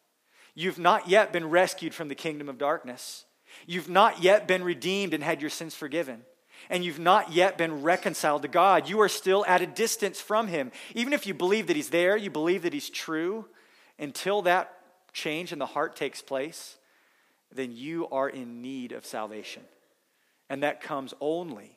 [0.55, 3.25] You've not yet been rescued from the kingdom of darkness.
[3.65, 6.23] You've not yet been redeemed and had your sins forgiven.
[6.69, 8.89] And you've not yet been reconciled to God.
[8.89, 10.71] You are still at a distance from Him.
[10.95, 13.45] Even if you believe that He's there, you believe that He's true,
[13.99, 14.73] until that
[15.13, 16.77] change in the heart takes place,
[17.53, 19.63] then you are in need of salvation.
[20.49, 21.76] And that comes only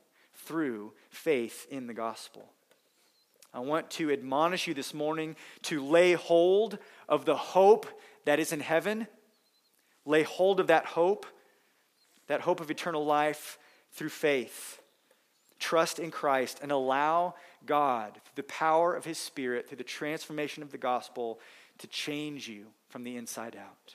[0.51, 2.51] through faith in the gospel.
[3.55, 6.77] I want to admonish you this morning to lay hold
[7.09, 7.87] of the hope
[8.25, 9.07] that is in heaven.
[10.05, 11.25] Lay hold of that hope,
[12.27, 13.61] that hope of eternal life
[13.93, 14.81] through faith.
[15.61, 20.65] Trust in Christ and allow God, through the power of His Spirit, through the transformation
[20.65, 21.39] of the gospel,
[21.79, 23.95] to change you from the inside out.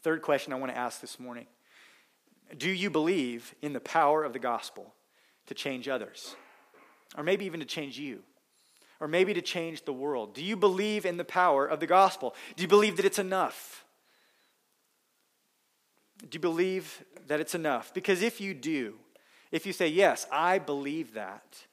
[0.00, 1.46] Third question I want to ask this morning
[2.56, 4.94] do you believe in the power of the gospel
[5.46, 6.34] to change others?
[7.16, 8.22] Or maybe even to change you?
[9.00, 10.34] Or maybe to change the world?
[10.34, 12.34] Do you believe in the power of the gospel?
[12.56, 13.84] Do you believe that it's enough?
[16.20, 17.94] Do you believe that it's enough?
[17.94, 18.94] Because if you do,
[19.52, 21.64] if you say, Yes, I believe that,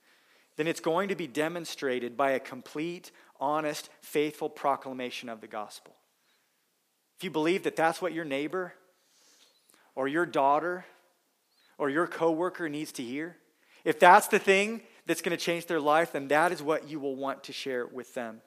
[0.56, 5.96] then it's going to be demonstrated by a complete, honest, faithful proclamation of the gospel.
[7.18, 8.74] If you believe that that's what your neighbor
[9.96, 10.86] or your daughter
[11.78, 13.38] or your coworker needs to hear,
[13.84, 17.00] if that's the thing that's going to change their life, then that is what you
[17.00, 18.42] will want to share with them.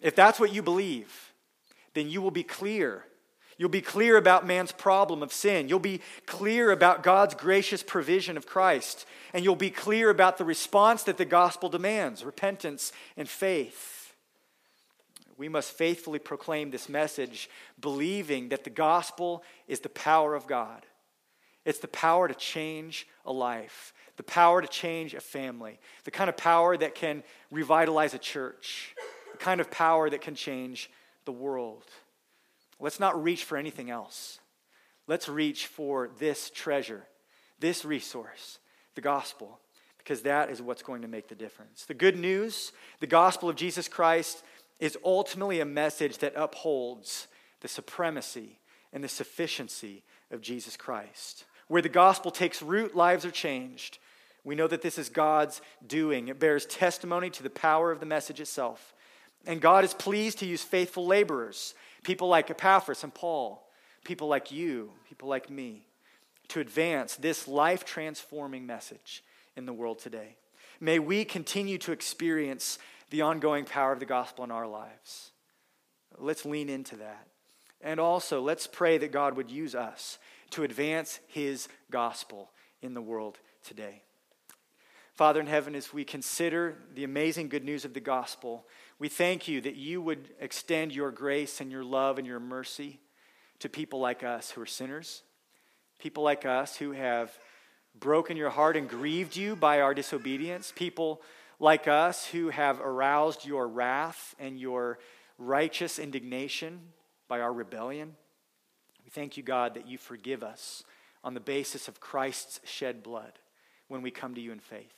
[0.00, 1.32] If that's what you believe,
[1.94, 3.04] then you will be clear.
[3.58, 5.68] You'll be clear about man's problem of sin.
[5.68, 9.06] You'll be clear about God's gracious provision of Christ.
[9.32, 14.01] And you'll be clear about the response that the gospel demands repentance and faith.
[15.36, 17.48] We must faithfully proclaim this message,
[17.80, 20.84] believing that the gospel is the power of God.
[21.64, 26.28] It's the power to change a life, the power to change a family, the kind
[26.28, 28.94] of power that can revitalize a church,
[29.30, 30.90] the kind of power that can change
[31.24, 31.84] the world.
[32.80, 34.40] Let's not reach for anything else.
[35.06, 37.04] Let's reach for this treasure,
[37.60, 38.58] this resource,
[38.94, 39.60] the gospel,
[39.98, 41.84] because that is what's going to make the difference.
[41.84, 44.42] The good news, the gospel of Jesus Christ,
[44.82, 47.28] is ultimately a message that upholds
[47.60, 48.58] the supremacy
[48.92, 50.02] and the sufficiency
[50.32, 51.44] of Jesus Christ.
[51.68, 53.98] Where the gospel takes root, lives are changed.
[54.42, 56.26] We know that this is God's doing.
[56.26, 58.92] It bears testimony to the power of the message itself.
[59.46, 63.64] And God is pleased to use faithful laborers, people like Epaphras and Paul,
[64.02, 65.86] people like you, people like me,
[66.48, 69.22] to advance this life transforming message
[69.56, 70.34] in the world today.
[70.80, 72.80] May we continue to experience
[73.12, 75.32] the ongoing power of the gospel in our lives.
[76.18, 77.28] Let's lean into that.
[77.82, 80.18] And also, let's pray that God would use us
[80.50, 82.50] to advance his gospel
[82.80, 84.02] in the world today.
[85.12, 88.66] Father in heaven, as we consider the amazing good news of the gospel,
[88.98, 92.98] we thank you that you would extend your grace and your love and your mercy
[93.58, 95.22] to people like us who are sinners,
[95.98, 97.30] people like us who have
[97.94, 101.20] broken your heart and grieved you by our disobedience, people
[101.62, 104.98] like us who have aroused your wrath and your
[105.38, 106.80] righteous indignation
[107.28, 108.16] by our rebellion.
[109.04, 110.82] We thank you, God, that you forgive us
[111.22, 113.38] on the basis of Christ's shed blood
[113.86, 114.92] when we come to you in faith.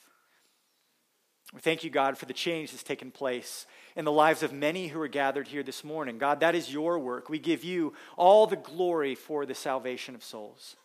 [1.52, 4.88] We thank you, God, for the change that's taken place in the lives of many
[4.88, 6.16] who are gathered here this morning.
[6.16, 7.28] God, that is your work.
[7.28, 10.76] We give you all the glory for the salvation of souls.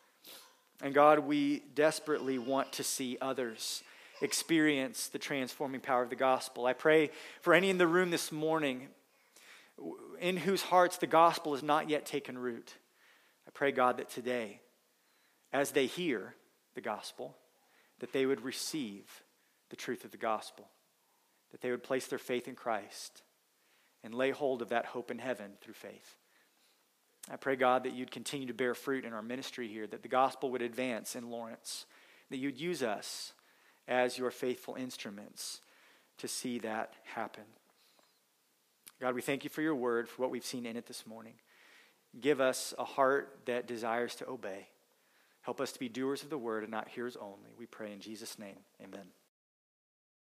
[0.81, 3.81] And God, we desperately want to see others
[4.21, 6.65] experience the transforming power of the gospel.
[6.65, 7.11] I pray
[7.41, 8.87] for any in the room this morning
[10.19, 12.75] in whose hearts the gospel has not yet taken root.
[13.47, 14.61] I pray, God, that today,
[15.53, 16.35] as they hear
[16.75, 17.35] the gospel,
[17.99, 19.23] that they would receive
[19.69, 20.67] the truth of the gospel,
[21.51, 23.21] that they would place their faith in Christ
[24.03, 26.15] and lay hold of that hope in heaven through faith.
[27.31, 30.07] I pray, God, that you'd continue to bear fruit in our ministry here, that the
[30.07, 31.85] gospel would advance in Lawrence,
[32.29, 33.33] that you'd use us
[33.89, 35.59] as your faithful instruments
[36.19, 37.43] to see that happen.
[39.01, 41.33] God, we thank you for your word, for what we've seen in it this morning.
[42.19, 44.67] Give us a heart that desires to obey.
[45.41, 47.49] Help us to be doers of the word and not hearers only.
[47.57, 48.57] We pray in Jesus' name.
[48.81, 49.07] Amen.